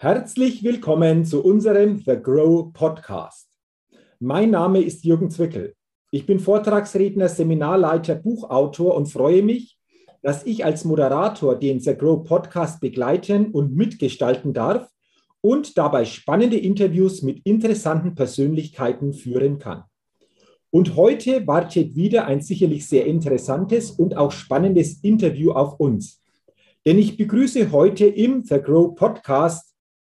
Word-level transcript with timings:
Herzlich 0.00 0.62
willkommen 0.62 1.24
zu 1.24 1.44
unserem 1.44 1.98
The 1.98 2.22
Grow 2.22 2.72
Podcast. 2.72 3.48
Mein 4.20 4.52
Name 4.52 4.80
ist 4.80 5.04
Jürgen 5.04 5.28
Zwickel. 5.28 5.74
Ich 6.12 6.24
bin 6.24 6.38
Vortragsredner, 6.38 7.28
Seminarleiter, 7.28 8.14
Buchautor 8.14 8.94
und 8.94 9.06
freue 9.06 9.42
mich, 9.42 9.76
dass 10.22 10.46
ich 10.46 10.64
als 10.64 10.84
Moderator 10.84 11.58
den 11.58 11.80
The 11.80 11.96
Grow 11.96 12.22
Podcast 12.22 12.80
begleiten 12.80 13.50
und 13.50 13.74
mitgestalten 13.74 14.52
darf 14.52 14.88
und 15.40 15.76
dabei 15.76 16.04
spannende 16.04 16.58
Interviews 16.58 17.22
mit 17.22 17.44
interessanten 17.44 18.14
Persönlichkeiten 18.14 19.12
führen 19.12 19.58
kann. 19.58 19.82
Und 20.70 20.94
heute 20.94 21.44
wartet 21.48 21.96
wieder 21.96 22.26
ein 22.26 22.40
sicherlich 22.40 22.86
sehr 22.86 23.04
interessantes 23.04 23.90
und 23.90 24.16
auch 24.16 24.30
spannendes 24.30 25.02
Interview 25.02 25.50
auf 25.50 25.80
uns. 25.80 26.22
Denn 26.86 27.00
ich 27.00 27.16
begrüße 27.16 27.72
heute 27.72 28.06
im 28.06 28.44
The 28.44 28.60
Grow 28.62 28.94
Podcast 28.94 29.68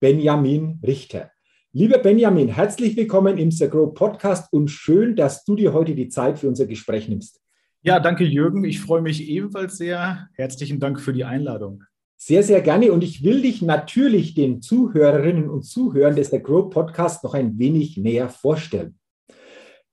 Benjamin 0.01 0.79
Richter. 0.81 1.29
Lieber 1.73 1.99
Benjamin, 1.99 2.47
herzlich 2.47 2.97
willkommen 2.97 3.37
im 3.37 3.51
The 3.51 3.69
Grow 3.69 3.93
Podcast 3.93 4.51
und 4.51 4.69
schön, 4.69 5.15
dass 5.15 5.45
du 5.45 5.55
dir 5.55 5.73
heute 5.73 5.93
die 5.93 6.09
Zeit 6.09 6.39
für 6.39 6.47
unser 6.47 6.65
Gespräch 6.65 7.07
nimmst. 7.07 7.39
Ja, 7.83 7.99
danke 7.99 8.23
Jürgen. 8.23 8.63
Ich 8.63 8.81
freue 8.81 9.03
mich 9.03 9.29
ebenfalls 9.29 9.77
sehr. 9.77 10.27
Herzlichen 10.33 10.79
Dank 10.79 10.99
für 10.99 11.13
die 11.13 11.23
Einladung. 11.23 11.83
Sehr, 12.17 12.41
sehr 12.41 12.61
gerne. 12.61 12.91
Und 12.91 13.03
ich 13.03 13.23
will 13.23 13.43
dich 13.43 13.61
natürlich 13.61 14.33
den 14.33 14.63
Zuhörerinnen 14.63 15.47
und 15.47 15.65
Zuhörern 15.65 16.15
des 16.15 16.31
The 16.31 16.41
Grow 16.41 16.71
Podcast 16.71 17.23
noch 17.23 17.35
ein 17.35 17.59
wenig 17.59 17.95
näher 17.97 18.29
vorstellen. 18.29 18.97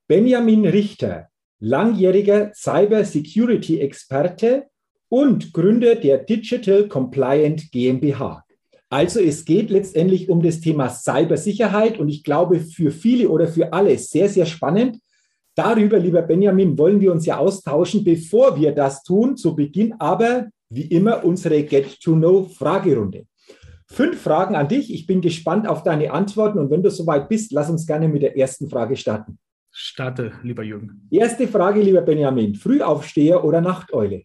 Benjamin 0.07 0.65
Richter, 0.65 1.27
langjähriger 1.59 2.51
Cyber 2.55 3.05
Security 3.05 3.79
Experte 3.79 4.69
und 5.07 5.53
Gründer 5.53 5.93
der 5.93 6.17
Digital 6.17 6.87
Compliant 6.87 7.71
GmbH. 7.71 8.43
Also 8.89 9.19
es 9.19 9.45
geht 9.45 9.69
letztendlich 9.69 10.29
um 10.29 10.41
das 10.41 10.61
Thema 10.61 10.89
Cybersicherheit 10.89 11.99
und 11.99 12.09
ich 12.09 12.23
glaube 12.23 12.59
für 12.59 12.91
viele 12.91 13.29
oder 13.29 13.47
für 13.47 13.71
alle 13.71 13.97
sehr, 13.97 14.29
sehr 14.29 14.47
spannend. 14.47 14.99
Darüber, 15.55 15.99
lieber 15.99 16.23
Benjamin, 16.23 16.77
wollen 16.77 16.99
wir 16.99 17.11
uns 17.11 17.25
ja 17.25 17.37
austauschen. 17.37 18.03
Bevor 18.03 18.59
wir 18.59 18.71
das 18.71 19.03
tun, 19.03 19.37
zu 19.37 19.55
Beginn 19.55 19.93
aber 19.99 20.47
wie 20.69 20.83
immer 20.83 21.23
unsere 21.23 21.63
Get-to-Know-Fragerunde. 21.63 23.25
Fünf 23.87 24.21
Fragen 24.21 24.55
an 24.55 24.67
dich. 24.67 24.93
Ich 24.93 25.07
bin 25.07 25.21
gespannt 25.21 25.67
auf 25.67 25.83
deine 25.83 26.11
Antworten 26.11 26.59
und 26.59 26.69
wenn 26.69 26.83
du 26.83 26.91
soweit 26.91 27.27
bist, 27.27 27.51
lass 27.51 27.69
uns 27.69 27.85
gerne 27.87 28.07
mit 28.07 28.21
der 28.21 28.37
ersten 28.37 28.69
Frage 28.69 28.95
starten. 28.95 29.39
Starte, 29.71 30.31
lieber 30.43 30.63
Jürgen. 30.63 31.07
Erste 31.11 31.47
Frage, 31.47 31.81
lieber 31.81 32.01
Benjamin. 32.01 32.55
Frühaufsteher 32.55 33.43
oder 33.43 33.61
Nachteule? 33.61 34.23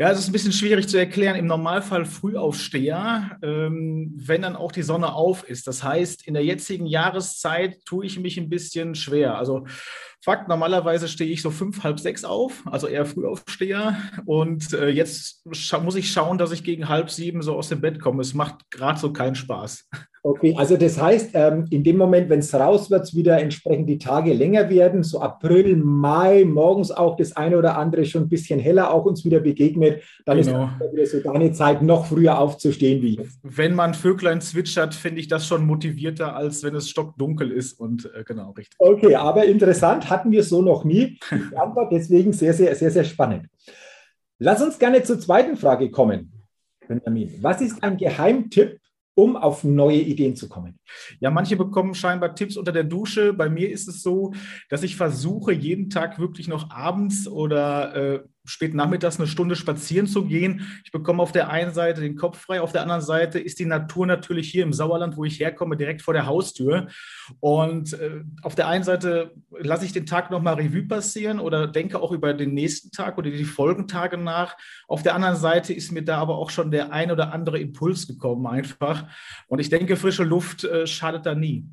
Ja, 0.00 0.12
es 0.12 0.20
ist 0.20 0.28
ein 0.28 0.32
bisschen 0.32 0.52
schwierig 0.52 0.88
zu 0.88 0.96
erklären. 0.96 1.34
Im 1.34 1.46
Normalfall 1.46 2.04
Frühaufsteher, 2.04 3.36
ähm, 3.42 4.12
wenn 4.14 4.42
dann 4.42 4.54
auch 4.54 4.70
die 4.70 4.82
Sonne 4.84 5.12
auf 5.12 5.42
ist. 5.42 5.66
Das 5.66 5.82
heißt, 5.82 6.24
in 6.24 6.34
der 6.34 6.44
jetzigen 6.44 6.86
Jahreszeit 6.86 7.84
tue 7.84 8.06
ich 8.06 8.16
mich 8.20 8.38
ein 8.38 8.48
bisschen 8.48 8.94
schwer. 8.94 9.36
Also 9.36 9.66
Fakt, 10.20 10.48
normalerweise 10.48 11.06
stehe 11.06 11.30
ich 11.30 11.42
so 11.42 11.50
fünf, 11.50 11.84
halb 11.84 12.00
sechs 12.00 12.24
auf, 12.24 12.62
also 12.66 12.88
eher 12.88 13.06
Frühaufsteher. 13.06 13.96
Und 14.26 14.72
äh, 14.72 14.88
jetzt 14.88 15.46
muss 15.46 15.94
ich 15.94 16.12
schauen, 16.12 16.38
dass 16.38 16.50
ich 16.50 16.64
gegen 16.64 16.88
halb 16.88 17.10
sieben 17.10 17.40
so 17.42 17.54
aus 17.54 17.68
dem 17.68 17.80
Bett 17.80 18.00
komme. 18.00 18.22
Es 18.22 18.34
macht 18.34 18.70
gerade 18.70 18.98
so 18.98 19.12
keinen 19.12 19.36
Spaß. 19.36 19.88
Okay, 20.22 20.54
also 20.58 20.76
das 20.76 21.00
heißt, 21.00 21.30
ähm, 21.34 21.66
in 21.70 21.84
dem 21.84 21.96
Moment, 21.96 22.28
wenn 22.28 22.40
es 22.40 22.52
raus 22.52 22.90
wird, 22.90 23.14
wieder 23.14 23.40
entsprechend 23.40 23.88
die 23.88 23.98
Tage 23.98 24.32
länger 24.32 24.68
werden, 24.68 25.02
so 25.02 25.20
April, 25.20 25.76
Mai, 25.76 26.44
morgens 26.44 26.90
auch 26.90 27.16
das 27.16 27.36
eine 27.36 27.56
oder 27.56 27.78
andere 27.78 28.04
schon 28.04 28.24
ein 28.24 28.28
bisschen 28.28 28.58
heller 28.58 28.92
auch 28.92 29.04
uns 29.04 29.24
wieder 29.24 29.40
begegnet, 29.40 30.02
dann 30.26 30.40
genau. 30.40 30.70
ist 30.80 30.92
wieder 30.92 31.06
so 31.06 31.20
deine 31.20 31.52
Zeit, 31.52 31.82
noch 31.82 32.06
früher 32.06 32.38
aufzustehen 32.38 33.00
wie 33.00 33.16
jetzt. 33.16 33.38
Wenn 33.42 33.74
man 33.74 33.94
Vöglein 33.94 34.40
zwitschert, 34.40 34.94
finde 34.94 35.20
ich 35.20 35.28
das 35.28 35.46
schon 35.46 35.64
motivierter, 35.64 36.34
als 36.34 36.62
wenn 36.62 36.74
es 36.74 36.90
stockdunkel 36.90 37.50
ist 37.50 37.78
und 37.78 38.10
äh, 38.14 38.24
genau, 38.24 38.50
richtig. 38.50 38.74
Okay, 38.78 39.14
aber 39.14 39.44
interessant 39.44 40.07
hatten 40.10 40.30
wir 40.30 40.42
so 40.42 40.62
noch 40.62 40.84
nie. 40.84 41.18
Die 41.30 41.56
Antwort 41.56 41.92
deswegen 41.92 42.32
sehr, 42.32 42.54
sehr, 42.54 42.74
sehr, 42.74 42.90
sehr 42.90 43.04
spannend. 43.04 43.48
Lass 44.38 44.62
uns 44.62 44.78
gerne 44.78 45.02
zur 45.02 45.18
zweiten 45.18 45.56
Frage 45.56 45.90
kommen. 45.90 46.32
Benjamin, 46.86 47.34
was 47.42 47.60
ist 47.60 47.82
ein 47.82 47.96
Geheimtipp, 47.96 48.80
um 49.14 49.36
auf 49.36 49.64
neue 49.64 50.00
Ideen 50.00 50.36
zu 50.36 50.48
kommen? 50.48 50.78
Ja, 51.18 51.30
manche 51.30 51.56
bekommen 51.56 51.94
scheinbar 51.94 52.34
Tipps 52.34 52.56
unter 52.56 52.72
der 52.72 52.84
Dusche. 52.84 53.32
Bei 53.32 53.48
mir 53.48 53.70
ist 53.70 53.88
es 53.88 54.02
so, 54.02 54.32
dass 54.68 54.84
ich 54.84 54.96
versuche, 54.96 55.52
jeden 55.52 55.90
Tag 55.90 56.18
wirklich 56.20 56.46
noch 56.46 56.70
abends 56.70 57.26
oder 57.26 57.96
äh, 57.96 58.20
spät 58.48 58.74
nachmittags 58.74 59.18
eine 59.18 59.28
Stunde 59.28 59.56
spazieren 59.56 60.06
zu 60.06 60.24
gehen. 60.24 60.80
Ich 60.84 60.90
bekomme 60.90 61.22
auf 61.22 61.32
der 61.32 61.50
einen 61.50 61.72
Seite 61.72 62.00
den 62.00 62.16
Kopf 62.16 62.38
frei, 62.38 62.60
auf 62.60 62.72
der 62.72 62.82
anderen 62.82 63.02
Seite 63.02 63.38
ist 63.38 63.58
die 63.58 63.66
Natur 63.66 64.06
natürlich 64.06 64.50
hier 64.50 64.62
im 64.62 64.72
Sauerland, 64.72 65.16
wo 65.16 65.24
ich 65.24 65.38
herkomme, 65.38 65.76
direkt 65.76 66.02
vor 66.02 66.14
der 66.14 66.26
Haustür. 66.26 66.88
Und 67.40 67.92
äh, 67.92 68.22
auf 68.42 68.54
der 68.54 68.68
einen 68.68 68.84
Seite 68.84 69.34
lasse 69.58 69.84
ich 69.84 69.92
den 69.92 70.06
Tag 70.06 70.30
nochmal 70.30 70.54
Revue 70.54 70.86
passieren 70.86 71.40
oder 71.40 71.66
denke 71.66 72.00
auch 72.00 72.12
über 72.12 72.34
den 72.34 72.54
nächsten 72.54 72.90
Tag 72.90 73.18
oder 73.18 73.30
die 73.30 73.44
Folgentage 73.44 74.16
nach. 74.16 74.56
Auf 74.88 75.02
der 75.02 75.14
anderen 75.14 75.36
Seite 75.36 75.72
ist 75.72 75.92
mir 75.92 76.02
da 76.02 76.18
aber 76.18 76.38
auch 76.38 76.50
schon 76.50 76.70
der 76.70 76.92
ein 76.92 77.10
oder 77.10 77.32
andere 77.32 77.58
Impuls 77.58 78.06
gekommen 78.06 78.46
einfach. 78.46 79.04
Und 79.46 79.58
ich 79.58 79.68
denke, 79.68 79.96
frische 79.96 80.24
Luft 80.24 80.64
äh, 80.64 80.86
schadet 80.86 81.26
da 81.26 81.34
nie. 81.34 81.66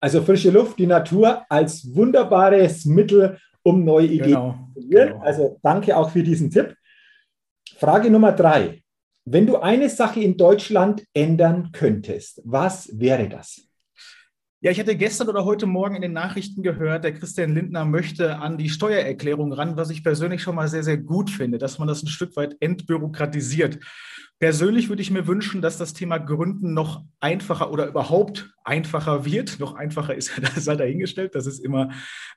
Also 0.00 0.20
frische 0.22 0.50
Luft, 0.50 0.80
die 0.80 0.86
Natur 0.86 1.44
als 1.48 1.94
wunderbares 1.94 2.84
Mittel, 2.84 3.38
um 3.62 3.84
neue 3.84 4.06
Ideen 4.06 4.28
genau, 4.28 4.68
zu 4.74 4.80
kreieren. 4.80 5.08
Genau. 5.08 5.22
Also 5.22 5.60
danke 5.62 5.96
auch 5.96 6.10
für 6.10 6.22
diesen 6.22 6.50
Tipp. 6.50 6.76
Frage 7.76 8.10
Nummer 8.10 8.32
drei. 8.32 8.82
Wenn 9.24 9.46
du 9.46 9.58
eine 9.58 9.88
Sache 9.88 10.20
in 10.20 10.36
Deutschland 10.36 11.04
ändern 11.14 11.70
könntest, 11.72 12.40
was 12.44 12.90
wäre 12.98 13.28
das? 13.28 13.68
Ja, 14.60 14.70
ich 14.70 14.78
hatte 14.78 14.96
gestern 14.96 15.28
oder 15.28 15.44
heute 15.44 15.66
Morgen 15.66 15.96
in 15.96 16.02
den 16.02 16.12
Nachrichten 16.12 16.62
gehört, 16.62 17.02
der 17.02 17.12
Christian 17.14 17.52
Lindner 17.52 17.84
möchte 17.84 18.38
an 18.38 18.58
die 18.58 18.68
Steuererklärung 18.68 19.52
ran, 19.52 19.76
was 19.76 19.90
ich 19.90 20.04
persönlich 20.04 20.40
schon 20.40 20.54
mal 20.54 20.68
sehr, 20.68 20.84
sehr 20.84 20.98
gut 20.98 21.30
finde, 21.30 21.58
dass 21.58 21.80
man 21.80 21.88
das 21.88 22.02
ein 22.04 22.08
Stück 22.08 22.36
weit 22.36 22.56
entbürokratisiert. 22.60 23.80
Persönlich 24.42 24.88
würde 24.88 25.02
ich 25.02 25.12
mir 25.12 25.28
wünschen, 25.28 25.62
dass 25.62 25.78
das 25.78 25.94
Thema 25.94 26.18
Gründen 26.18 26.74
noch 26.74 27.04
einfacher 27.20 27.70
oder 27.70 27.86
überhaupt 27.86 28.52
einfacher 28.64 29.24
wird. 29.24 29.60
Noch 29.60 29.74
einfacher 29.74 30.14
ist 30.14 30.32
ja 30.36 30.48
sei 30.60 30.74
dahingestellt, 30.74 31.36
das 31.36 31.46
ist 31.46 31.60
immer 31.60 31.90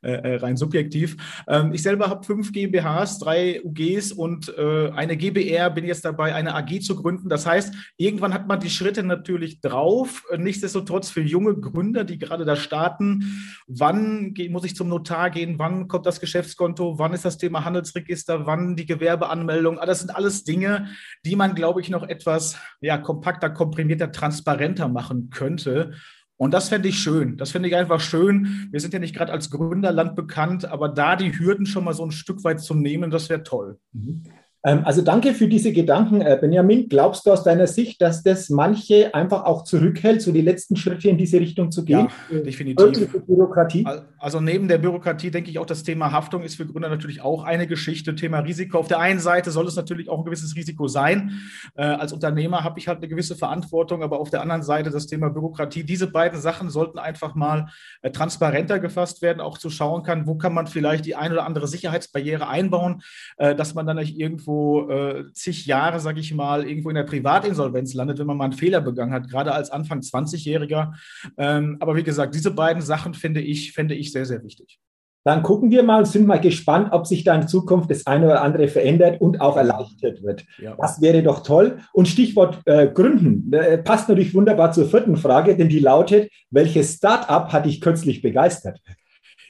äh, 0.03 0.11
äh, 0.11 0.35
rein 0.35 0.57
subjektiv. 0.57 1.17
Ähm, 1.47 1.73
ich 1.73 1.81
selber 1.81 2.09
habe 2.09 2.23
fünf 2.23 2.51
GmbHs, 2.51 3.19
drei 3.19 3.61
UGs 3.63 4.11
und 4.11 4.55
äh, 4.55 4.91
eine 4.91 5.17
GBR, 5.17 5.69
bin 5.71 5.85
jetzt 5.85 6.05
dabei, 6.05 6.35
eine 6.35 6.53
AG 6.55 6.81
zu 6.81 6.95
gründen. 6.95 7.29
Das 7.29 7.47
heißt, 7.47 7.73
irgendwann 7.97 8.33
hat 8.33 8.47
man 8.47 8.59
die 8.59 8.69
Schritte 8.69 9.03
natürlich 9.03 9.61
drauf. 9.61 10.23
Nichtsdestotrotz 10.37 11.09
für 11.09 11.21
junge 11.21 11.55
Gründer, 11.55 12.03
die 12.03 12.19
gerade 12.19 12.45
da 12.45 12.55
starten, 12.55 13.51
wann 13.67 14.35
muss 14.49 14.65
ich 14.65 14.75
zum 14.75 14.89
Notar 14.89 15.31
gehen, 15.31 15.57
wann 15.57 15.87
kommt 15.87 16.05
das 16.05 16.19
Geschäftskonto, 16.19 16.99
wann 16.99 17.13
ist 17.13 17.25
das 17.25 17.37
Thema 17.37 17.65
Handelsregister, 17.65 18.45
wann 18.45 18.75
die 18.75 18.85
Gewerbeanmeldung. 18.85 19.79
Ah, 19.79 19.85
das 19.85 20.01
sind 20.01 20.15
alles 20.15 20.43
Dinge, 20.43 20.89
die 21.25 21.35
man, 21.35 21.55
glaube 21.55 21.81
ich, 21.81 21.89
noch 21.95 22.07
etwas 22.07 22.57
ja, 22.81 22.97
kompakter, 22.97 23.49
komprimierter, 23.49 24.11
transparenter 24.11 24.87
machen 24.87 25.29
könnte. 25.31 25.93
Und 26.37 26.53
das 26.53 26.69
fände 26.69 26.89
ich 26.89 26.99
schön. 26.99 27.37
Das 27.37 27.51
finde 27.51 27.69
ich 27.69 27.75
einfach 27.75 28.01
schön. 28.01 28.67
Wir 28.71 28.79
sind 28.81 28.93
ja 28.93 28.99
nicht 28.99 29.15
gerade 29.15 29.31
als 29.31 29.49
Gründerland 29.49 30.15
bekannt, 30.15 30.65
aber 30.65 30.89
da 30.89 31.15
die 31.15 31.37
Hürden 31.37 31.65
schon 31.65 31.85
mal 31.85 31.93
so 31.93 32.05
ein 32.05 32.11
Stück 32.11 32.43
weit 32.43 32.59
zu 32.59 32.73
nehmen, 32.73 33.09
das 33.09 33.29
wäre 33.29 33.43
toll. 33.43 33.79
Mhm. 33.93 34.23
Ähm, 34.65 34.81
also 34.83 35.03
danke 35.03 35.33
für 35.35 35.47
diese 35.47 35.71
Gedanken, 35.71 36.21
äh, 36.21 36.37
Benjamin. 36.41 36.89
Glaubst 36.89 37.25
du 37.25 37.31
aus 37.31 37.43
deiner 37.43 37.67
Sicht, 37.67 38.01
dass 38.01 38.23
das 38.23 38.49
manche 38.49 39.13
einfach 39.13 39.45
auch 39.45 39.63
zurückhält, 39.63 40.23
so 40.23 40.31
die 40.31 40.41
letzten 40.41 40.75
Schritte 40.75 41.07
in 41.07 41.17
diese 41.19 41.39
Richtung 41.39 41.71
zu 41.71 41.85
gehen? 41.85 42.07
Ja, 42.31 42.39
definitiv. 42.39 43.11
Bürokratie? 43.27 43.85
Also 44.17 44.41
neben 44.41 44.67
der 44.67 44.79
Bürokratie 44.79 45.29
denke 45.29 45.51
ich 45.51 45.59
auch, 45.59 45.67
das 45.67 45.83
Thema 45.83 46.11
Haftung 46.11 46.41
ist 46.41 46.55
für 46.55 46.65
Gründer 46.65 46.89
natürlich 46.89 47.21
auch 47.21 47.43
eine 47.43 47.67
Geschichte. 47.67 48.15
Thema 48.15 48.39
Risiko. 48.39 48.79
Auf 48.79 48.87
der 48.87 48.99
einen 48.99 49.19
Seite 49.19 49.51
soll 49.51 49.67
es 49.67 49.75
natürlich 49.75 50.09
auch 50.09 50.19
ein 50.19 50.25
gewisses 50.25 50.55
Risiko 50.55 50.87
sein. 50.87 51.41
Äh, 51.75 51.83
als 51.83 52.11
Unternehmer 52.11 52.63
habe 52.63 52.79
ich 52.79 52.87
halt 52.87 52.97
eine 52.97 53.07
gewisse 53.07 53.35
Verantwortung, 53.35 54.01
aber 54.01 54.19
auf 54.19 54.31
der 54.31 54.41
anderen 54.41 54.63
Seite 54.63 54.89
das 54.89 55.05
Thema 55.05 55.29
Bürokratie. 55.29 55.83
Diese 55.83 56.07
beiden 56.07 56.41
Sachen 56.41 56.71
sollten 56.71 56.97
einfach 56.97 57.35
mal 57.35 57.67
äh, 58.01 58.09
transparenter 58.09 58.79
gefasst 58.79 59.21
werden, 59.21 59.41
auch 59.41 59.59
zu 59.59 59.69
schauen 59.69 60.01
kann, 60.01 60.25
wo 60.25 60.35
kann 60.35 60.53
man 60.53 60.65
vielleicht 60.65 61.05
die 61.05 61.15
ein 61.15 61.31
oder 61.31 61.45
andere 61.45 61.67
Sicherheitsbarriere 61.67 62.47
einbauen, 62.47 63.01
dass 63.37 63.73
man 63.73 63.85
dann 63.85 63.97
nicht 63.97 64.17
irgendwo 64.17 64.54
äh, 64.89 65.31
zig 65.33 65.65
Jahre, 65.65 65.99
sage 65.99 66.19
ich 66.19 66.33
mal, 66.33 66.67
irgendwo 66.67 66.89
in 66.89 66.95
der 66.95 67.03
Privatinsolvenz 67.03 67.93
landet, 67.93 68.19
wenn 68.19 68.27
man 68.27 68.37
mal 68.37 68.45
einen 68.45 68.53
Fehler 68.53 68.81
begangen 68.81 69.13
hat, 69.13 69.29
gerade 69.29 69.53
als 69.53 69.71
Anfang 69.71 69.99
20-Jähriger. 69.99 70.93
Ähm, 71.37 71.77
aber 71.79 71.95
wie 71.95 72.03
gesagt, 72.03 72.35
diese 72.35 72.51
beiden 72.51 72.81
Sachen 72.81 73.13
finde 73.13 73.41
ich, 73.41 73.73
finde 73.73 73.95
ich 73.95 74.11
sehr, 74.11 74.25
sehr 74.25 74.43
wichtig. 74.43 74.79
Dann 75.25 75.41
gucken 75.41 75.71
wir 75.71 75.81
mal 75.81 75.97
und 75.97 76.05
sind 76.05 76.27
mal 76.27 76.39
gespannt, 76.39 76.89
ob 76.91 77.07
sich 77.07 77.23
da 77.23 77.33
in 77.33 77.47
Zukunft 77.47 77.89
das 77.89 78.05
eine 78.05 78.27
oder 78.27 78.43
andere 78.43 78.67
verändert 78.67 79.19
und 79.19 79.41
auch 79.41 79.57
erleichtert 79.57 80.21
wird. 80.21 80.45
Ja. 80.61 80.77
Das 80.79 81.01
wäre 81.01 81.23
doch 81.23 81.41
toll. 81.41 81.79
Und 81.93 82.07
Stichwort 82.07 82.61
äh, 82.65 82.87
Gründen 82.87 83.51
äh, 83.51 83.79
passt 83.79 84.07
natürlich 84.07 84.35
wunderbar 84.35 84.71
zur 84.71 84.85
vierten 84.85 85.17
Frage, 85.17 85.57
denn 85.57 85.67
die 85.67 85.79
lautet, 85.79 86.29
welches 86.51 86.97
Start-up 86.97 87.51
hat 87.51 87.65
dich 87.65 87.81
kürzlich 87.81 88.21
begeistert? 88.21 88.79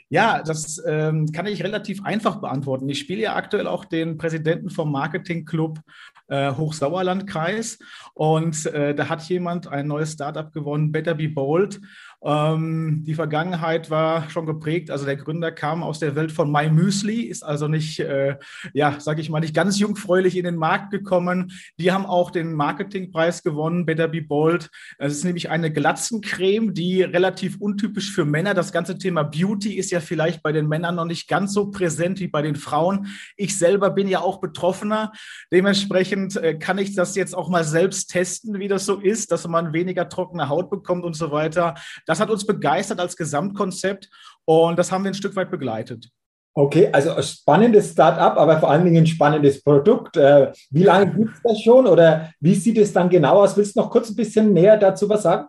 Ja, 0.10 0.44
das 0.44 0.82
ähm, 0.86 1.32
kann 1.32 1.48
ich 1.48 1.64
relativ 1.64 2.04
einfach 2.04 2.36
beantworten. 2.40 2.88
Ich 2.90 3.00
spiele 3.00 3.22
ja 3.22 3.36
aktuell 3.36 3.66
auch 3.66 3.86
den 3.86 4.18
Präsidenten 4.18 4.70
vom 4.70 4.92
Marketing 4.92 5.46
Club 5.46 5.80
äh, 6.28 6.52
Hochsauerlandkreis. 6.52 7.80
Und 8.14 8.66
äh, 8.68 8.94
da 8.94 9.10
hat 9.10 9.24
jemand 9.24 9.68
ein 9.68 9.88
neues 9.88 10.14
Startup 10.14 10.52
gewonnen, 10.52 10.92
Better 10.92 11.16
Be 11.16 11.30
Bold. 11.30 11.82
Ähm, 12.26 13.04
die 13.06 13.14
Vergangenheit 13.14 13.92
war 13.92 14.28
schon 14.32 14.48
geprägt. 14.48 14.90
Also 14.90 15.06
der 15.06 15.16
Gründer 15.16 15.52
kam 15.52 15.84
aus 15.84 16.00
der 16.00 16.16
Welt 16.16 16.32
von 16.32 16.52
My 16.52 16.72
Müsli, 16.72 17.22
ist 17.22 17.44
also 17.44 17.68
nicht, 17.68 18.00
äh, 18.00 18.38
ja, 18.74 19.00
sage 19.00 19.22
ich 19.22 19.30
mal, 19.30 19.42
nicht 19.42 19.54
ganz 19.54 19.78
jungfräulich 19.78 20.36
in 20.36 20.44
den 20.44 20.56
Markt 20.56 20.90
gekommen. 20.90 21.52
Die 21.78 21.92
haben 21.92 22.08
auch 22.08 22.32
den 22.32 22.54
Marketingpreis 22.54 23.44
gewonnen, 23.44 23.86
Better 23.86 24.08
Be 24.08 24.24
Bold. 24.24 24.72
Es 24.98 25.14
ist 25.14 25.24
nämlich 25.24 25.52
eine 25.52 25.72
Glatzencreme, 25.72 26.74
die 26.74 27.04
relativ 27.04 27.62
untypisch 27.62 28.12
für 28.12 28.26
Männer. 28.26 28.56
Das 28.56 28.72
ganze 28.72 28.98
Thema 28.98 29.22
Beauty 29.22 29.76
ist 29.76 29.92
ja 29.92 30.00
vielleicht 30.00 30.42
bei 30.42 30.52
den 30.52 30.68
Männern 30.68 30.96
noch 30.96 31.06
nicht 31.06 31.28
ganz 31.28 31.54
so 31.54 31.70
präsent 31.70 32.20
wie 32.20 32.28
bei 32.28 32.42
den 32.42 32.56
Frauen. 32.56 33.08
Ich 33.38 33.56
selber 33.56 33.92
bin 33.92 34.08
ja 34.08 34.22
auch 34.22 34.40
Betroffener. 34.40 35.12
Dementsprechend 35.52 36.38
äh, 36.38 36.58
kann 36.58 36.80
ich 36.80 36.96
das 36.96 37.16
jetzt 37.16 37.36
auch 37.36 37.50
mal 37.50 37.64
selbst 37.64 38.08
testen, 38.08 38.58
wie 38.58 38.68
das 38.68 38.88
so 38.88 38.96
ist, 38.96 39.32
dass 39.32 39.48
man 39.48 39.74
weniger 39.74 40.10
trockene 40.10 40.50
Haut 40.50 40.72
bekommt 40.72 41.04
und 41.04 41.16
so 41.16 41.30
weiter. 41.30 41.76
Das 42.08 42.15
hat 42.20 42.30
uns 42.30 42.46
begeistert 42.46 43.00
als 43.00 43.16
Gesamtkonzept 43.16 44.10
und 44.46 44.78
das 44.78 44.92
haben 44.92 45.04
wir 45.04 45.12
ein 45.12 45.16
Stück 45.16 45.36
weit 45.36 45.52
begleitet. 45.52 46.10
Okay, 46.58 46.90
also 46.92 47.12
ein 47.12 47.24
spannendes 47.24 47.92
Start-up, 47.92 48.38
aber 48.38 48.60
vor 48.60 48.72
allen 48.72 48.86
Dingen 48.86 49.04
ein 49.04 49.08
spannendes 49.08 49.62
Produkt. 49.62 50.16
Äh, 50.16 50.54
wie 50.70 50.84
lange 50.84 51.14
gibt 51.14 51.36
es 51.36 51.42
das 51.44 51.62
schon 51.62 51.86
oder 51.86 52.32
wie 52.40 52.56
sieht 52.56 52.78
es 52.78 52.94
dann 52.94 53.10
genau 53.10 53.42
aus? 53.44 53.58
Willst 53.58 53.76
du 53.76 53.82
noch 53.82 53.90
kurz 53.90 54.10
ein 54.10 54.16
bisschen 54.16 54.54
näher 54.54 54.78
dazu 54.78 55.10
was 55.10 55.24
sagen? 55.24 55.48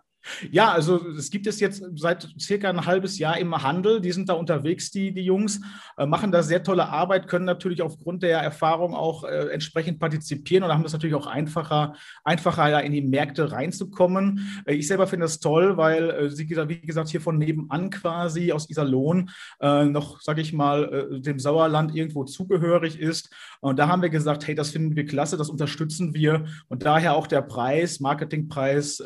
Ja, 0.51 0.71
also 0.71 1.07
es 1.09 1.29
gibt 1.29 1.47
es 1.47 1.59
jetzt 1.59 1.83
seit 1.95 2.27
circa 2.39 2.69
ein 2.69 2.85
halbes 2.85 3.17
Jahr 3.17 3.37
im 3.37 3.55
Handel. 3.63 4.01
Die 4.01 4.11
sind 4.11 4.29
da 4.29 4.33
unterwegs, 4.33 4.91
die, 4.91 5.13
die 5.13 5.23
Jungs, 5.23 5.61
äh, 5.97 6.05
machen 6.05 6.31
da 6.31 6.43
sehr 6.43 6.63
tolle 6.63 6.87
Arbeit, 6.89 7.27
können 7.27 7.45
natürlich 7.45 7.81
aufgrund 7.81 8.23
der 8.23 8.39
Erfahrung 8.39 8.93
auch 8.93 9.23
äh, 9.23 9.49
entsprechend 9.49 9.99
partizipieren 9.99 10.63
und 10.63 10.71
haben 10.71 10.85
es 10.85 10.93
natürlich 10.93 11.15
auch 11.15 11.27
einfacher, 11.27 11.95
einfacher 12.23 12.69
ja, 12.69 12.79
in 12.79 12.91
die 12.91 13.01
Märkte 13.01 13.51
reinzukommen. 13.51 14.63
Äh, 14.65 14.75
ich 14.75 14.87
selber 14.87 15.07
finde 15.07 15.25
das 15.25 15.39
toll, 15.39 15.77
weil 15.77 16.29
sie, 16.29 16.47
wie 16.49 16.81
gesagt, 16.81 17.09
hier 17.09 17.21
von 17.21 17.37
nebenan 17.37 17.89
quasi 17.89 18.51
aus 18.51 18.69
Iserlohn 18.69 19.29
noch, 19.59 20.21
sage 20.21 20.41
ich 20.41 20.53
mal, 20.53 21.19
dem 21.21 21.39
Sauerland 21.39 21.95
irgendwo 21.95 22.23
zugehörig 22.23 22.99
ist. 22.99 23.33
Und 23.59 23.79
da 23.79 23.87
haben 23.87 24.01
wir 24.01 24.09
gesagt, 24.09 24.47
hey, 24.47 24.55
das 24.55 24.71
finden 24.71 24.95
wir 24.95 25.05
klasse, 25.05 25.37
das 25.37 25.49
unterstützen 25.49 26.13
wir 26.13 26.45
und 26.67 26.83
daher 26.83 27.15
auch 27.15 27.27
der 27.27 27.41
Preis, 27.41 27.99
Marketingpreis. 27.99 29.01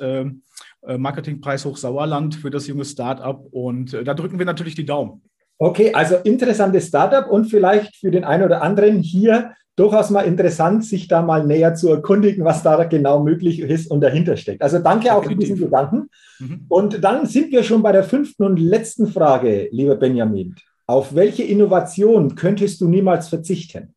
Äh, 0.83 0.97
Marketingpreis 0.97 1.65
Hochsauerland 1.65 2.35
für 2.35 2.49
das 2.49 2.67
junge 2.67 2.85
Startup. 2.85 3.45
Und 3.51 3.93
äh, 3.93 4.03
da 4.03 4.13
drücken 4.13 4.39
wir 4.39 4.45
natürlich 4.45 4.75
die 4.75 4.85
Daumen. 4.85 5.21
Okay, 5.59 5.93
also 5.93 6.15
interessantes 6.15 6.87
Startup 6.87 7.29
und 7.29 7.45
vielleicht 7.45 7.95
für 7.95 8.09
den 8.09 8.23
einen 8.23 8.43
oder 8.43 8.63
anderen 8.63 8.99
hier 8.99 9.53
durchaus 9.75 10.09
mal 10.09 10.21
interessant, 10.21 10.83
sich 10.83 11.07
da 11.07 11.21
mal 11.21 11.45
näher 11.45 11.75
zu 11.75 11.89
erkundigen, 11.89 12.43
was 12.43 12.63
da 12.63 12.83
genau 12.85 13.23
möglich 13.23 13.59
ist 13.59 13.89
und 13.89 14.01
dahinter 14.01 14.37
steckt. 14.37 14.63
Also 14.63 14.79
danke 14.79 15.13
auch 15.13 15.23
für 15.23 15.35
diesen 15.35 15.57
Gedanken. 15.57 16.09
Mhm. 16.39 16.65
Und 16.67 17.03
dann 17.03 17.27
sind 17.27 17.51
wir 17.51 17.63
schon 17.63 17.83
bei 17.83 17.91
der 17.91 18.03
fünften 18.03 18.43
und 18.43 18.57
letzten 18.57 19.07
Frage, 19.07 19.69
lieber 19.71 19.95
Benjamin. 19.95 20.55
Auf 20.87 21.13
welche 21.13 21.43
Innovation 21.43 22.35
könntest 22.35 22.81
du 22.81 22.87
niemals 22.87 23.29
verzichten? 23.29 23.93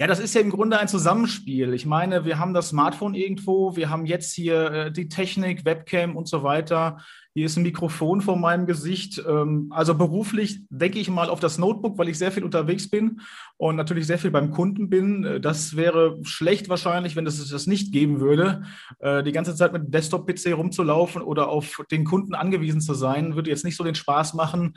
Ja, 0.00 0.06
das 0.06 0.20
ist 0.20 0.32
ja 0.34 0.40
im 0.40 0.50
Grunde 0.50 0.78
ein 0.78 0.86
Zusammenspiel. 0.86 1.74
Ich 1.74 1.84
meine, 1.84 2.24
wir 2.24 2.38
haben 2.38 2.54
das 2.54 2.68
Smartphone 2.68 3.14
irgendwo, 3.14 3.74
wir 3.74 3.90
haben 3.90 4.06
jetzt 4.06 4.32
hier 4.32 4.70
äh, 4.70 4.92
die 4.92 5.08
Technik, 5.08 5.64
Webcam 5.64 6.16
und 6.16 6.28
so 6.28 6.44
weiter. 6.44 6.98
Hier 7.38 7.46
ist 7.46 7.56
ein 7.56 7.62
Mikrofon 7.62 8.20
vor 8.20 8.36
meinem 8.36 8.66
Gesicht. 8.66 9.22
Ähm, 9.24 9.68
also 9.70 9.94
beruflich 9.94 10.58
denke 10.70 10.98
ich 10.98 11.08
mal 11.08 11.30
auf 11.30 11.38
das 11.38 11.56
Notebook, 11.56 11.96
weil 11.96 12.08
ich 12.08 12.18
sehr 12.18 12.32
viel 12.32 12.42
unterwegs 12.42 12.90
bin 12.90 13.20
und 13.56 13.76
natürlich 13.76 14.08
sehr 14.08 14.18
viel 14.18 14.32
beim 14.32 14.50
Kunden 14.50 14.90
bin. 14.90 15.22
Äh, 15.22 15.40
das 15.40 15.76
wäre 15.76 16.18
schlecht 16.24 16.68
wahrscheinlich, 16.68 17.14
wenn 17.14 17.28
es 17.28 17.48
das 17.48 17.68
nicht 17.68 17.92
geben 17.92 18.18
würde. 18.18 18.64
Äh, 18.98 19.22
die 19.22 19.30
ganze 19.30 19.54
Zeit 19.54 19.72
mit 19.72 19.94
Desktop-PC 19.94 20.52
rumzulaufen 20.56 21.22
oder 21.22 21.48
auf 21.48 21.80
den 21.92 22.04
Kunden 22.04 22.34
angewiesen 22.34 22.80
zu 22.80 22.94
sein, 22.94 23.36
würde 23.36 23.50
jetzt 23.50 23.64
nicht 23.64 23.76
so 23.76 23.84
den 23.84 23.94
Spaß 23.94 24.34
machen. 24.34 24.74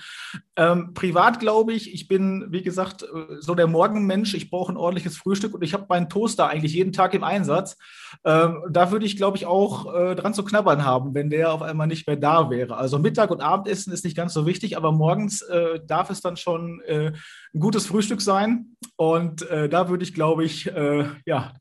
Ähm, 0.55 0.93
privat 0.93 1.39
glaube 1.39 1.73
ich, 1.73 1.91
ich 1.91 2.07
bin, 2.07 2.45
wie 2.51 2.61
gesagt, 2.61 3.01
äh, 3.01 3.07
so 3.39 3.55
der 3.55 3.65
Morgenmensch. 3.65 4.35
Ich 4.35 4.51
brauche 4.51 4.71
ein 4.71 4.77
ordentliches 4.77 5.17
Frühstück 5.17 5.55
und 5.55 5.63
ich 5.63 5.73
habe 5.73 5.87
meinen 5.89 6.09
Toaster 6.09 6.47
eigentlich 6.47 6.73
jeden 6.73 6.93
Tag 6.93 7.15
im 7.15 7.23
Einsatz. 7.23 7.75
Ähm, 8.23 8.61
da 8.69 8.91
würde 8.91 9.07
ich, 9.07 9.17
glaube 9.17 9.37
ich, 9.37 9.47
auch 9.47 9.91
dran 10.15 10.33
zu 10.33 10.43
knabbern 10.43 10.85
haben, 10.85 11.13
wenn 11.13 11.29
der 11.29 11.53
auf 11.53 11.61
einmal 11.61 11.87
nicht 11.87 12.05
mehr 12.05 12.15
da 12.15 12.50
wäre. 12.51 12.77
Also 12.77 12.99
Mittag 12.99 13.31
und 13.31 13.41
Abendessen 13.41 13.91
ist 13.91 14.05
nicht 14.05 14.15
ganz 14.15 14.33
so 14.33 14.45
wichtig, 14.45 14.77
aber 14.77 14.91
morgens 14.91 15.41
äh, 15.41 15.79
darf 15.87 16.11
es 16.11 16.21
dann 16.21 16.37
schon 16.37 16.81
äh, 16.85 17.11
ein 17.53 17.59
gutes 17.59 17.87
Frühstück 17.87 18.21
sein. 18.21 18.75
Und 18.95 19.49
äh, 19.49 19.67
da 19.67 19.89
würde 19.89 20.03
ich, 20.03 20.13
glaube 20.13 20.43
ich, 20.43 20.71
äh, 20.71 21.05
ja, 21.25 21.53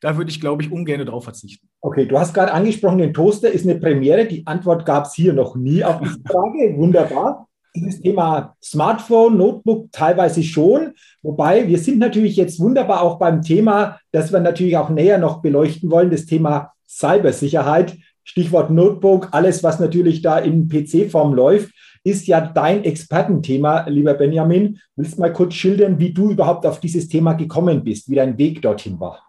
da 0.00 0.16
würde 0.16 0.30
ich, 0.30 0.40
glaube 0.40 0.62
ich, 0.62 0.72
ungern 0.72 1.04
darauf 1.04 1.24
verzichten. 1.24 1.68
Okay, 1.82 2.06
du 2.06 2.18
hast 2.18 2.32
gerade 2.32 2.52
angesprochen, 2.52 2.98
den 2.98 3.12
Toaster 3.12 3.50
ist 3.50 3.66
eine 3.66 3.78
Premiere. 3.78 4.26
Die 4.26 4.46
Antwort 4.46 4.86
gab 4.86 5.04
es 5.04 5.14
hier 5.14 5.32
noch 5.32 5.56
nie 5.56 5.84
auf 5.84 6.00
diese 6.00 6.20
Frage. 6.26 6.74
Wunderbar. 6.76 7.46
Dieses 7.74 8.00
Thema 8.00 8.56
Smartphone, 8.62 9.36
Notebook 9.36 9.92
teilweise 9.92 10.42
schon. 10.42 10.94
Wobei 11.22 11.68
wir 11.68 11.78
sind 11.78 11.98
natürlich 11.98 12.36
jetzt 12.36 12.58
wunderbar 12.58 13.02
auch 13.02 13.18
beim 13.18 13.42
Thema, 13.42 14.00
das 14.10 14.32
wir 14.32 14.40
natürlich 14.40 14.76
auch 14.76 14.88
näher 14.88 15.18
noch 15.18 15.40
beleuchten 15.40 15.90
wollen, 15.90 16.10
das 16.10 16.26
Thema 16.26 16.72
Cybersicherheit. 16.88 17.96
Stichwort 18.24 18.70
Notebook, 18.70 19.28
alles, 19.32 19.62
was 19.62 19.80
natürlich 19.80 20.22
da 20.22 20.38
in 20.38 20.68
PC-Form 20.68 21.34
läuft, 21.34 21.72
ist 22.04 22.26
ja 22.26 22.40
dein 22.40 22.84
Expertenthema, 22.84 23.86
lieber 23.88 24.14
Benjamin. 24.14 24.78
Willst 24.96 25.16
du 25.16 25.20
mal 25.20 25.32
kurz 25.32 25.54
schildern, 25.54 25.98
wie 25.98 26.12
du 26.12 26.30
überhaupt 26.30 26.64
auf 26.64 26.80
dieses 26.80 27.08
Thema 27.08 27.34
gekommen 27.34 27.84
bist, 27.84 28.08
wie 28.08 28.14
dein 28.14 28.38
Weg 28.38 28.62
dorthin 28.62 28.98
war? 28.98 29.22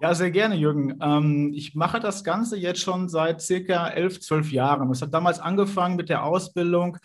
Ja, 0.00 0.14
sehr 0.14 0.30
gerne, 0.30 0.54
Jürgen. 0.54 0.96
Ähm, 1.02 1.52
ich 1.54 1.74
mache 1.74 1.98
das 1.98 2.22
Ganze 2.22 2.56
jetzt 2.56 2.80
schon 2.80 3.08
seit 3.08 3.40
circa 3.40 3.88
elf, 3.88 4.20
zwölf 4.20 4.52
Jahren. 4.52 4.90
Es 4.92 5.02
hat 5.02 5.12
damals 5.12 5.40
angefangen 5.40 5.96
mit 5.96 6.08
der 6.08 6.22
Ausbildung, 6.22 6.98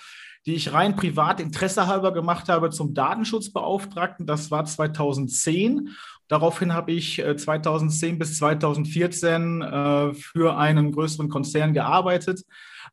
die 0.45 0.53
ich 0.53 0.73
rein 0.73 0.95
privat 0.95 1.39
interessehalber 1.39 2.13
gemacht 2.13 2.49
habe 2.49 2.69
zum 2.69 2.93
Datenschutzbeauftragten. 2.93 4.27
Das 4.27 4.51
war 4.51 4.65
2010. 4.65 5.89
Daraufhin 6.33 6.73
habe 6.73 6.91
ich 6.91 7.23
2010 7.23 8.15
äh, 8.15 8.17
bis 8.17 8.39
2014 8.39 9.61
äh, 9.61 10.13
für 10.15 10.57
einen 10.57 10.91
größeren 10.91 11.29
Konzern 11.29 11.75
gearbeitet 11.75 12.41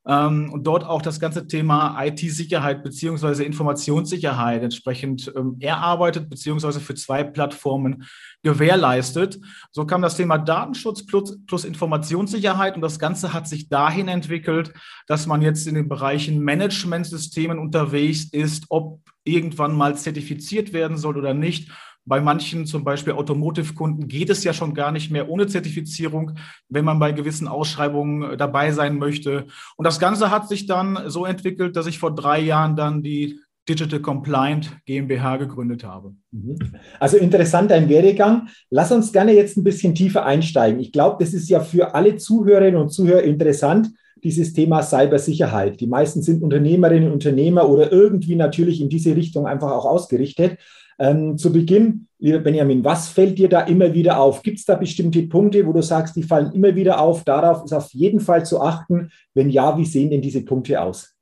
ähm, 0.06 0.52
und 0.52 0.66
dort 0.66 0.84
auch 0.84 1.00
das 1.00 1.20
ganze 1.20 1.46
Thema 1.46 1.96
IT-Sicherheit 2.04 2.82
beziehungsweise 2.82 3.42
Informationssicherheit 3.44 4.62
entsprechend 4.62 5.32
ähm, 5.34 5.56
erarbeitet 5.58 6.28
beziehungsweise 6.28 6.80
für 6.80 6.94
zwei 6.94 7.24
Plattformen 7.24 8.04
gewährleistet. 8.42 9.40
So 9.70 9.86
kam 9.86 10.02
das 10.02 10.18
Thema 10.18 10.36
Datenschutz 10.36 11.06
plus, 11.06 11.38
plus 11.46 11.64
Informationssicherheit 11.64 12.74
und 12.74 12.82
das 12.82 12.98
Ganze 12.98 13.32
hat 13.32 13.48
sich 13.48 13.70
dahin 13.70 14.08
entwickelt, 14.08 14.74
dass 15.06 15.26
man 15.26 15.40
jetzt 15.40 15.66
in 15.66 15.76
den 15.76 15.88
Bereichen 15.88 16.44
Managementsystemen 16.44 17.58
unterwegs 17.58 18.24
ist, 18.32 18.66
ob 18.68 19.00
irgendwann 19.24 19.74
mal 19.74 19.96
zertifiziert 19.96 20.74
werden 20.74 20.98
soll 20.98 21.16
oder 21.16 21.32
nicht 21.32 21.70
bei 22.10 22.20
manchen, 22.20 22.66
zum 22.66 22.82
Beispiel 22.82 23.14
Automotive-Kunden, 23.14 24.08
geht 24.08 24.30
es 24.30 24.42
ja 24.44 24.52
schon 24.52 24.74
gar 24.74 24.90
nicht 24.90 25.10
mehr 25.10 25.30
ohne 25.30 25.46
Zertifizierung, 25.46 26.32
wenn 26.68 26.84
man 26.84 26.98
bei 26.98 27.12
gewissen 27.12 27.48
Ausschreibungen 27.48 28.32
äh, 28.32 28.36
dabei 28.36 28.72
sein 28.72 28.98
möchte. 28.98 29.46
Und 29.76 29.86
das 29.86 30.00
Ganze 30.00 30.30
hat 30.30 30.48
sich 30.48 30.66
dann 30.66 31.04
so 31.06 31.24
entwickelt, 31.24 31.76
dass 31.76 31.86
ich 31.86 32.00
vor 32.00 32.14
drei 32.14 32.40
Jahren 32.40 32.74
dann 32.74 33.02
die 33.02 33.40
Digital 33.68 34.00
Compliant 34.00 34.76
GmbH 34.86 35.36
gegründet 35.36 35.84
habe. 35.84 36.14
Mhm. 36.32 36.58
Also 36.98 37.16
interessant 37.16 37.70
dein 37.70 37.88
Werdegang. 37.88 38.48
Lass 38.70 38.90
uns 38.90 39.12
gerne 39.12 39.32
jetzt 39.32 39.56
ein 39.56 39.62
bisschen 39.62 39.94
tiefer 39.94 40.26
einsteigen. 40.26 40.80
Ich 40.80 40.90
glaube, 40.90 41.24
das 41.24 41.32
ist 41.32 41.48
ja 41.48 41.60
für 41.60 41.94
alle 41.94 42.16
Zuhörerinnen 42.16 42.80
und 42.80 42.90
Zuhörer 42.90 43.22
interessant, 43.22 43.90
dieses 44.24 44.52
Thema 44.52 44.82
Cybersicherheit. 44.82 45.80
Die 45.80 45.86
meisten 45.86 46.22
sind 46.22 46.42
Unternehmerinnen 46.42 47.06
und 47.06 47.14
Unternehmer 47.14 47.68
oder 47.68 47.92
irgendwie 47.92 48.34
natürlich 48.34 48.80
in 48.80 48.88
diese 48.88 49.14
Richtung 49.14 49.46
einfach 49.46 49.70
auch 49.70 49.84
ausgerichtet. 49.84 50.58
Ähm, 51.00 51.38
zu 51.38 51.50
Beginn, 51.50 52.08
lieber 52.18 52.40
Benjamin, 52.40 52.84
was 52.84 53.08
fällt 53.08 53.38
dir 53.38 53.48
da 53.48 53.62
immer 53.62 53.94
wieder 53.94 54.20
auf? 54.20 54.42
Gibt 54.42 54.58
es 54.58 54.66
da 54.66 54.74
bestimmte 54.74 55.22
Punkte, 55.22 55.66
wo 55.66 55.72
du 55.72 55.82
sagst, 55.82 56.14
die 56.14 56.22
fallen 56.22 56.52
immer 56.52 56.74
wieder 56.74 57.00
auf? 57.00 57.24
Darauf 57.24 57.64
ist 57.64 57.72
auf 57.72 57.88
jeden 57.94 58.20
Fall 58.20 58.44
zu 58.44 58.60
achten. 58.60 59.10
Wenn 59.32 59.48
ja, 59.48 59.78
wie 59.78 59.86
sehen 59.86 60.10
denn 60.10 60.20
diese 60.20 60.44
Punkte 60.44 60.80
aus? 60.82 61.16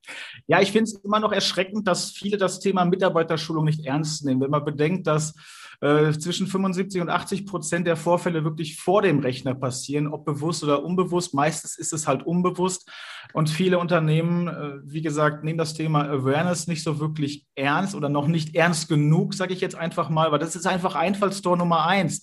Ja, 0.49 0.61
ich 0.61 0.73
finde 0.73 0.85
es 0.85 0.95
immer 0.95 1.21
noch 1.21 1.31
erschreckend, 1.31 1.87
dass 1.87 2.11
viele 2.11 2.39
das 2.39 2.59
Thema 2.59 2.85
Mitarbeiterschulung 2.85 3.67
nicht 3.67 3.87
ernst 3.87 4.25
nehmen. 4.25 4.41
Wenn 4.41 4.51
man 4.51 4.65
bedenkt, 4.65 5.07
dass 5.07 5.35
äh, 5.81 6.13
zwischen 6.13 6.47
75 6.47 7.01
und 7.01 7.09
80 7.09 7.47
Prozent 7.47 7.87
der 7.87 7.97
Vorfälle 7.97 8.45
wirklich 8.45 8.81
vor 8.81 9.03
dem 9.03 9.21
Rechner 9.21 9.55
passieren, 9.55 10.09
ob 10.09 10.25
bewusst 10.25 10.65
oder 10.65 10.83
unbewusst. 10.85 11.35
Meistens 11.35 11.79
ist 11.79 11.93
es 11.93 12.09
halt 12.09 12.27
unbewusst. 12.27 12.91
Und 13.33 13.49
viele 13.49 13.79
Unternehmen, 13.79 14.49
äh, 14.49 14.79
wie 14.83 15.03
gesagt, 15.03 15.45
nehmen 15.45 15.59
das 15.59 15.75
Thema 15.75 16.09
Awareness 16.09 16.67
nicht 16.67 16.83
so 16.83 16.99
wirklich 16.99 17.47
ernst 17.55 17.95
oder 17.95 18.09
noch 18.09 18.27
nicht 18.27 18.57
ernst 18.57 18.89
genug, 18.89 19.35
sage 19.35 19.55
ich 19.55 19.61
jetzt 19.61 19.77
einfach 19.77 20.11
mal, 20.11 20.33
weil 20.33 20.39
das 20.39 20.57
ist 20.57 20.67
einfach 20.67 20.95
Einfallstor 20.95 21.57
Nummer 21.57 21.87
eins. 21.87 22.23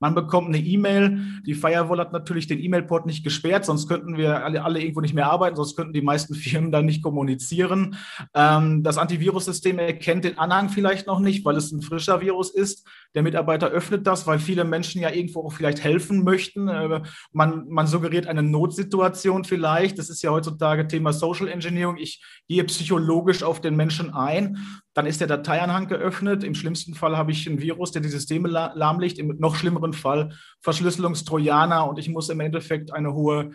Man 0.00 0.14
bekommt 0.14 0.48
eine 0.48 0.58
E-Mail. 0.58 1.20
Die 1.46 1.54
Firewall 1.54 2.00
hat 2.00 2.12
natürlich 2.12 2.46
den 2.46 2.58
E-Mail-Port 2.58 3.04
nicht 3.04 3.22
gesperrt, 3.22 3.66
sonst 3.66 3.86
könnten 3.86 4.16
wir 4.16 4.42
alle, 4.44 4.64
alle, 4.64 4.80
irgendwo 4.80 5.02
nicht 5.02 5.14
mehr 5.14 5.30
arbeiten, 5.30 5.56
sonst 5.56 5.76
könnten 5.76 5.92
die 5.92 6.00
meisten 6.00 6.34
Firmen 6.40 6.72
dann 6.72 6.86
nicht 6.86 7.02
kommunizieren. 7.02 7.96
Ähm, 8.34 8.82
das 8.82 8.96
Antivirussystem 8.96 9.78
erkennt 9.78 10.24
den 10.24 10.38
Anhang 10.38 10.70
vielleicht 10.70 11.06
noch 11.06 11.20
nicht, 11.20 11.44
weil 11.44 11.56
es 11.56 11.70
ein 11.70 11.82
frischer 11.82 12.22
Virus 12.22 12.50
ist. 12.50 12.88
Der 13.14 13.22
Mitarbeiter 13.22 13.68
öffnet 13.68 14.06
das, 14.06 14.26
weil 14.26 14.38
viele 14.38 14.64
Menschen 14.64 15.02
ja 15.02 15.10
irgendwo 15.10 15.44
auch 15.44 15.52
vielleicht 15.52 15.84
helfen 15.84 16.24
möchten. 16.24 16.68
Äh, 16.68 17.02
man, 17.32 17.68
man 17.68 17.86
suggeriert 17.86 18.26
eine 18.26 18.42
Notsituation 18.42 19.44
vielleicht. 19.44 19.98
Das 19.98 20.08
ist 20.08 20.22
ja 20.22 20.30
heutzutage 20.30 20.88
Thema 20.88 21.12
Social 21.12 21.48
Engineering. 21.48 21.98
Ich 21.98 22.24
gehe 22.48 22.64
psychologisch 22.64 23.42
auf 23.42 23.60
den 23.60 23.76
Menschen 23.76 24.14
ein. 24.14 24.56
Dann 24.94 25.06
ist 25.06 25.20
der 25.20 25.28
Dateianhang 25.28 25.86
geöffnet. 25.86 26.42
Im 26.42 26.54
schlimmsten 26.54 26.94
Fall 26.94 27.16
habe 27.16 27.30
ich 27.30 27.46
ein 27.46 27.60
Virus, 27.60 27.92
der 27.92 28.02
die 28.02 28.08
Systeme 28.08 28.48
lahmlegt. 28.48 29.18
Im 29.18 29.36
noch 29.38 29.54
schlimmeren 29.54 29.92
Fall 29.92 30.34
Verschlüsselungstrojaner 30.60 31.88
und 31.88 31.98
ich 31.98 32.08
muss 32.08 32.28
im 32.28 32.40
Endeffekt 32.40 32.92
eine 32.92 33.14
hohe, 33.14 33.52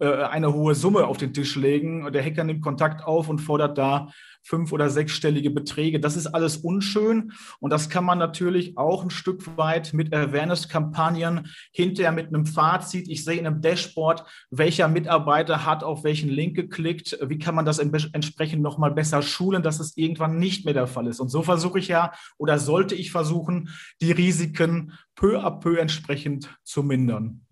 äh, 0.00 0.22
eine 0.24 0.52
hohe 0.54 0.74
Summe 0.74 1.06
auf 1.06 1.18
den 1.18 1.34
Tisch 1.34 1.56
legen. 1.56 2.10
Der 2.12 2.24
Hacker 2.24 2.44
nimmt 2.44 2.62
Kontakt 2.62 3.04
auf 3.04 3.28
und 3.28 3.40
fordert 3.40 3.76
da 3.76 4.08
fünf- 4.48 4.72
oder 4.72 4.88
sechsstellige 4.88 5.50
Beträge. 5.50 6.00
Das 6.00 6.16
ist 6.16 6.26
alles 6.26 6.56
unschön 6.56 7.32
und 7.60 7.70
das 7.70 7.90
kann 7.90 8.04
man 8.04 8.18
natürlich 8.18 8.78
auch 8.78 9.04
ein 9.04 9.10
Stück 9.10 9.56
weit 9.58 9.92
mit 9.92 10.14
Awareness-Kampagnen 10.14 11.48
hinterher 11.70 12.12
mit 12.12 12.28
einem 12.28 12.46
Fazit. 12.46 13.08
Ich 13.08 13.24
sehe 13.24 13.38
in 13.38 13.46
einem 13.46 13.60
Dashboard, 13.60 14.24
welcher 14.50 14.88
Mitarbeiter 14.88 15.66
hat 15.66 15.84
auf 15.84 16.02
welchen 16.02 16.30
Link 16.30 16.56
geklickt. 16.56 17.18
Wie 17.26 17.38
kann 17.38 17.54
man 17.54 17.66
das 17.66 17.78
entsprechend 17.78 18.62
nochmal 18.62 18.92
besser 18.92 19.22
schulen, 19.22 19.62
dass 19.62 19.80
es 19.80 19.96
irgendwann 19.96 20.38
nicht 20.38 20.64
mehr 20.64 20.74
der 20.74 20.86
Fall 20.86 21.06
ist. 21.06 21.20
Und 21.20 21.28
so 21.28 21.42
versuche 21.42 21.78
ich 21.78 21.88
ja 21.88 22.12
oder 22.38 22.58
sollte 22.58 22.94
ich 22.94 23.10
versuchen, 23.10 23.68
die 24.00 24.12
Risiken 24.12 24.92
peu 25.14 25.40
à 25.40 25.50
peu 25.50 25.76
entsprechend 25.76 26.48
zu 26.64 26.82
mindern. 26.82 27.47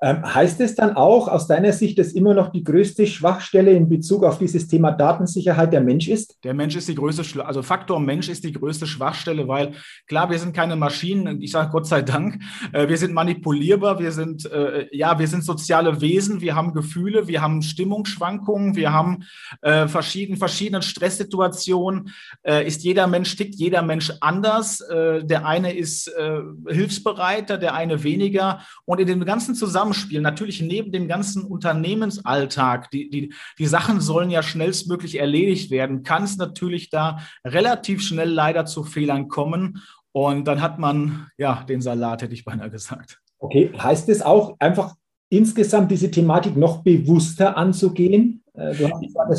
Ähm, 0.00 0.22
heißt 0.22 0.60
es 0.60 0.74
dann 0.74 0.94
auch 0.94 1.28
aus 1.28 1.46
deiner 1.46 1.72
Sicht, 1.72 1.98
dass 1.98 2.12
immer 2.12 2.34
noch 2.34 2.50
die 2.52 2.62
größte 2.62 3.06
Schwachstelle 3.06 3.72
in 3.72 3.88
Bezug 3.88 4.24
auf 4.24 4.38
dieses 4.38 4.68
Thema 4.68 4.92
Datensicherheit 4.92 5.72
der 5.72 5.80
Mensch 5.80 6.08
ist? 6.08 6.36
Der 6.44 6.52
Mensch 6.52 6.76
ist 6.76 6.88
die 6.88 6.94
größte, 6.94 7.44
also 7.44 7.62
Faktor 7.62 7.98
Mensch 7.98 8.28
ist 8.28 8.44
die 8.44 8.52
größte 8.52 8.86
Schwachstelle, 8.86 9.48
weil 9.48 9.72
klar, 10.06 10.30
wir 10.30 10.38
sind 10.38 10.54
keine 10.54 10.76
Maschinen, 10.76 11.40
ich 11.40 11.50
sage 11.50 11.70
Gott 11.70 11.86
sei 11.86 12.02
Dank, 12.02 12.42
äh, 12.72 12.88
wir 12.88 12.98
sind 12.98 13.14
manipulierbar, 13.14 13.98
wir 13.98 14.12
sind, 14.12 14.44
äh, 14.50 14.86
ja, 14.92 15.18
wir 15.18 15.28
sind 15.28 15.44
soziale 15.44 16.00
Wesen, 16.00 16.42
wir 16.42 16.54
haben 16.54 16.74
Gefühle, 16.74 17.26
wir 17.26 17.40
haben 17.40 17.62
Stimmungsschwankungen, 17.62 18.76
wir 18.76 18.92
haben 18.92 19.24
äh, 19.62 19.88
verschieden, 19.88 20.36
verschiedene 20.36 20.82
Stresssituationen. 20.82 22.10
Äh, 22.42 22.66
ist 22.66 22.84
jeder 22.84 23.06
Mensch, 23.06 23.34
tickt 23.36 23.54
jeder 23.54 23.80
Mensch 23.82 24.12
anders. 24.20 24.80
Äh, 24.82 25.24
der 25.24 25.46
eine 25.46 25.74
ist 25.74 26.08
äh, 26.08 26.40
hilfsbereiter, 26.68 27.56
der 27.56 27.74
eine 27.74 28.02
weniger. 28.02 28.60
Und 28.84 29.00
in 29.00 29.06
dem 29.06 29.24
ganzen 29.24 29.54
Zusammenhang 29.54 29.85
Zusammenspiel, 29.92 30.20
natürlich 30.20 30.60
neben 30.60 30.92
dem 30.92 31.08
ganzen 31.08 31.44
Unternehmensalltag, 31.44 32.90
die, 32.90 33.08
die, 33.08 33.34
die 33.58 33.66
Sachen 33.66 34.00
sollen 34.00 34.30
ja 34.30 34.42
schnellstmöglich 34.42 35.18
erledigt 35.18 35.70
werden, 35.70 36.02
kann 36.02 36.24
es 36.24 36.36
natürlich 36.36 36.90
da 36.90 37.18
relativ 37.44 38.02
schnell 38.02 38.30
leider 38.30 38.66
zu 38.66 38.84
Fehlern 38.84 39.28
kommen. 39.28 39.82
Und 40.12 40.46
dann 40.48 40.60
hat 40.60 40.78
man 40.78 41.28
ja 41.36 41.64
den 41.64 41.80
Salat, 41.80 42.22
hätte 42.22 42.34
ich 42.34 42.44
beinahe 42.44 42.70
gesagt. 42.70 43.20
Okay, 43.38 43.70
heißt 43.76 44.08
es 44.08 44.22
auch 44.22 44.56
einfach 44.58 44.94
insgesamt 45.28 45.90
diese 45.90 46.10
Thematik 46.10 46.56
noch 46.56 46.82
bewusster 46.82 47.56
anzugehen? 47.56 48.42
Äh, 48.56 48.74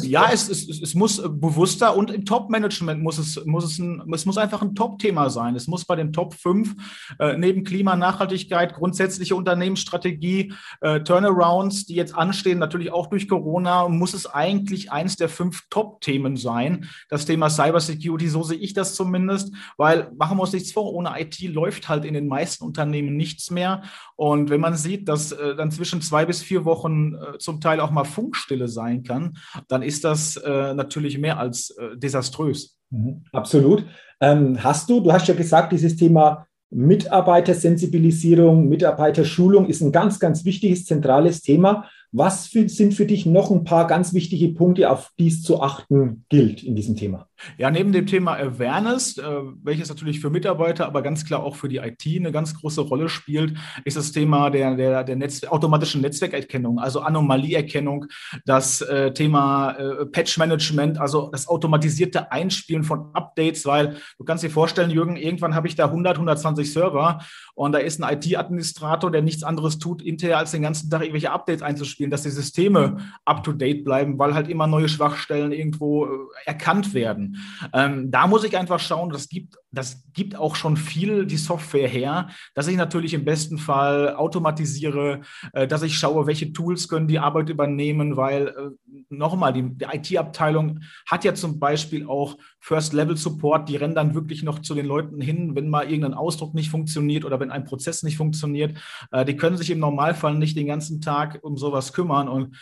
ja, 0.04 0.30
es, 0.32 0.48
es, 0.48 0.82
es, 0.82 0.94
muss 0.94 1.18
bewusster 1.18 1.96
und 1.96 2.12
im 2.12 2.26
Top-Management 2.26 3.02
muss 3.02 3.18
es, 3.18 3.44
muss 3.46 3.66
es, 3.66 3.80
ein, 3.80 4.04
es 4.14 4.26
muss 4.26 4.38
einfach 4.38 4.62
ein 4.62 4.76
Top-Thema 4.76 5.30
sein. 5.30 5.56
Es 5.56 5.68
muss 5.68 5.86
bei 5.86 5.96
den 5.96 6.14
Top 6.14 6.36
5 6.36 6.76
äh, 7.20 7.36
neben 7.38 7.64
Klima, 7.64 7.96
Nachhaltigkeit, 7.96 8.76
grundsätzliche 8.76 9.36
Unternehmensstrategie, 9.36 10.54
äh, 10.82 11.00
Turnarounds, 11.02 11.86
die 11.86 11.96
jetzt 11.96 12.16
anstehen, 12.16 12.60
natürlich 12.60 12.92
auch 12.92 13.08
durch 13.08 13.28
Corona, 13.28 13.88
muss 13.88 14.14
es 14.14 14.28
eigentlich 14.28 14.92
eins 14.92 15.16
der 15.16 15.30
fünf 15.30 15.64
Top-Themen 15.70 16.38
sein. 16.38 16.88
Das 17.10 17.26
Thema 17.26 17.50
Cybersecurity, 17.50 18.28
so 18.28 18.44
sehe 18.44 18.58
ich 18.58 18.74
das 18.74 18.94
zumindest, 18.94 19.54
weil 19.78 20.12
machen 20.18 20.38
wir 20.38 20.44
uns 20.44 20.54
nichts 20.54 20.72
vor, 20.72 20.94
ohne 20.94 21.20
IT 21.20 21.42
läuft 21.42 21.90
halt 21.90 22.06
in 22.06 22.14
den 22.14 22.28
meisten 22.28 22.64
Unternehmen 22.64 23.18
nichts 23.18 23.50
mehr. 23.50 23.82
Und 24.16 24.50
wenn 24.52 24.62
man 24.62 24.76
sieht, 24.76 25.10
dass 25.10 25.32
äh, 25.32 25.56
dann 25.56 25.72
zwischen 25.72 26.02
zwei 26.02 26.26
bis 26.26 26.44
vier 26.44 26.66
Wochen 26.66 27.16
äh, 27.16 27.38
zum 27.40 27.62
Teil 27.62 27.80
auch 27.80 27.92
mal 27.92 28.04
Funkstille 28.04 28.68
sein 28.68 29.04
kann, 29.08 29.38
dann 29.68 29.82
ist 29.82 30.04
das 30.04 30.38
äh, 30.38 30.74
natürlich 30.74 31.18
mehr 31.18 31.40
als 31.40 31.72
äh, 31.72 31.98
desaströs. 31.98 32.78
Mhm, 32.90 33.24
absolut. 33.32 33.86
Ähm, 34.20 34.64
hast 34.64 34.90
du, 34.90 35.00
du 35.00 35.12
hast 35.12 35.28
ja 35.28 35.34
gesagt, 35.34 35.72
dieses 35.72 35.96
Thema 35.96 36.48
Mitarbeitersensibilisierung, 36.70 38.68
Mitarbeiterschulung 38.68 39.68
ist 39.68 39.82
ein 39.82 39.92
ganz, 39.92 40.20
ganz 40.20 40.44
wichtiges, 40.44 40.86
zentrales 40.86 41.42
Thema. 41.42 41.90
Was 42.12 42.48
für, 42.48 42.68
sind 42.68 42.94
für 42.94 43.06
dich 43.06 43.26
noch 43.26 43.52
ein 43.52 43.64
paar 43.64 43.88
ganz 43.88 44.14
wichtige 44.14 44.50
Punkte, 44.50 44.90
auf 44.90 45.12
die 45.18 45.28
es 45.28 45.44
zu 45.44 45.62
achten 45.62 46.26
gilt 46.30 46.64
in 46.64 46.76
diesem 46.76 46.96
Thema? 46.96 47.27
Ja, 47.58 47.70
neben 47.70 47.92
dem 47.92 48.08
Thema 48.08 48.36
Awareness, 48.36 49.18
äh, 49.18 49.24
welches 49.64 49.90
natürlich 49.90 50.20
für 50.20 50.30
Mitarbeiter, 50.30 50.86
aber 50.88 51.02
ganz 51.02 51.26
klar 51.26 51.44
auch 51.44 51.56
für 51.56 51.70
die 51.70 51.78
IT 51.78 52.06
eine 52.06 52.32
ganz 52.32 52.54
große 52.56 52.82
Rolle 52.82 53.10
spielt, 53.10 53.58
ist 53.86 53.98
das 53.98 54.12
Thema 54.12 54.50
der, 54.50 54.76
der, 54.76 55.04
der 55.04 55.16
Netz, 55.16 55.44
automatischen 55.44 56.02
Netzwerkerkennung, 56.02 56.80
also 56.80 57.02
Anomalieerkennung, 57.02 58.06
das 58.46 58.82
äh, 58.82 59.14
Thema 59.14 59.72
äh, 59.72 60.06
Patch-Management, 60.06 61.00
also 61.00 61.30
das 61.32 61.48
automatisierte 61.48 62.32
Einspielen 62.32 62.84
von 62.84 63.14
Updates, 63.14 63.66
weil 63.66 63.98
du 64.18 64.24
kannst 64.24 64.44
dir 64.44 64.50
vorstellen, 64.50 64.90
Jürgen, 64.90 65.16
irgendwann 65.16 65.56
habe 65.56 65.68
ich 65.68 65.76
da 65.76 65.86
100, 65.86 66.16
120 66.16 66.72
Server 66.72 67.20
und 67.54 67.72
da 67.72 67.80
ist 67.80 68.02
ein 68.02 68.18
IT-Administrator, 68.18 69.12
der 69.12 69.22
nichts 69.22 69.44
anderes 69.44 69.80
tut, 69.80 70.02
hinterher 70.02 70.38
als 70.38 70.52
den 70.52 70.62
ganzen 70.62 70.90
Tag 70.90 71.02
irgendwelche 71.02 71.32
Updates 71.32 71.62
einzuspielen, 71.62 72.12
dass 72.12 72.24
die 72.24 72.30
Systeme 72.30 72.98
up-to-date 73.26 73.84
bleiben, 73.84 74.18
weil 74.18 74.34
halt 74.34 74.50
immer 74.50 74.68
neue 74.68 74.90
Schwachstellen 74.90 75.52
irgendwo 75.52 76.06
äh, 76.06 76.10
erkannt 76.46 76.94
werden. 76.94 77.27
Ähm, 77.74 78.12
da 78.12 78.28
muss 78.28 78.44
ich 78.44 78.58
einfach 78.58 78.80
schauen, 78.80 79.10
das 79.10 79.30
gibt, 79.30 79.56
das 79.72 80.04
gibt 80.14 80.36
auch 80.36 80.56
schon 80.56 80.78
viel 80.78 81.26
die 81.26 81.38
Software 81.38 81.88
her, 81.88 82.30
dass 82.56 82.68
ich 82.68 82.78
natürlich 82.78 83.14
im 83.14 83.26
besten 83.26 83.58
Fall 83.58 84.16
automatisiere, 84.16 85.22
äh, 85.54 85.68
dass 85.68 85.84
ich 85.84 85.98
schaue, 85.98 86.26
welche 86.26 86.54
Tools 86.54 86.88
können 86.88 87.08
die 87.08 87.20
Arbeit 87.20 87.50
übernehmen, 87.50 88.16
weil 88.16 88.48
äh, 88.48 89.04
nochmal, 89.10 89.54
die, 89.54 89.64
die 89.64 89.86
IT-Abteilung 89.86 90.80
hat 91.10 91.26
ja 91.26 91.34
zum 91.34 91.60
Beispiel 91.60 92.08
auch 92.08 92.38
First-Level-Support, 92.62 93.70
die 93.70 93.76
rennen 93.76 93.96
dann 93.96 94.16
wirklich 94.16 94.42
noch 94.42 94.60
zu 94.60 94.74
den 94.74 94.86
Leuten 94.86 95.22
hin, 95.22 95.56
wenn 95.56 95.70
mal 95.70 95.90
irgendein 95.90 96.14
Ausdruck 96.14 96.54
nicht 96.54 96.72
funktioniert 96.72 97.26
oder 97.26 97.40
wenn 97.40 97.52
ein 97.52 97.66
Prozess 97.66 98.04
nicht 98.04 98.18
funktioniert. 98.18 98.78
Äh, 99.12 99.26
die 99.26 99.36
können 99.36 99.58
sich 99.58 99.70
im 99.70 99.80
Normalfall 99.80 100.36
nicht 100.36 100.58
den 100.58 100.68
ganzen 100.68 101.02
Tag 101.02 101.40
um 101.42 101.58
sowas 101.58 101.94
kümmern. 101.94 102.28
Und 102.28 102.56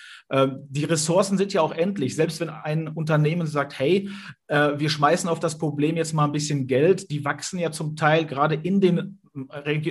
die 0.70 0.84
Ressourcen 0.84 1.38
sind 1.38 1.54
ja 1.54 1.62
auch 1.62 1.72
endlich. 1.72 2.16
Selbst 2.16 2.40
wenn 2.40 2.50
ein 2.50 2.88
Unternehmen 2.88 3.48
sagt, 3.48 3.78
hey, 3.78 4.10
wir 4.48 4.90
schmeißen 4.90 5.30
auf 5.30 5.40
das 5.40 5.58
Problem 5.58 5.98
jetzt 5.98 6.14
mal 6.14 6.26
ein 6.26 6.32
bisschen 6.32 6.68
Geld, 6.68 6.95
die 6.96 7.24
wachsen 7.26 7.60
ja 7.60 7.72
zum 7.72 7.96
Teil 7.96 8.26
gerade 8.26 8.56
in 8.56 8.82
den 8.82 9.20
äh, 9.66 9.82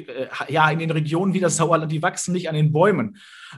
ja, 0.49 0.71
in 0.71 0.79
den 0.79 0.91
Regionen 0.91 1.35
wie 1.35 1.41
das 1.41 1.57
Sauerland, 1.57 1.93
die 1.93 2.03
wachsen 2.03 2.33
nicht 2.33 2.49
an 2.49 2.55
den 2.55 2.73
Bäumen. 2.73 3.17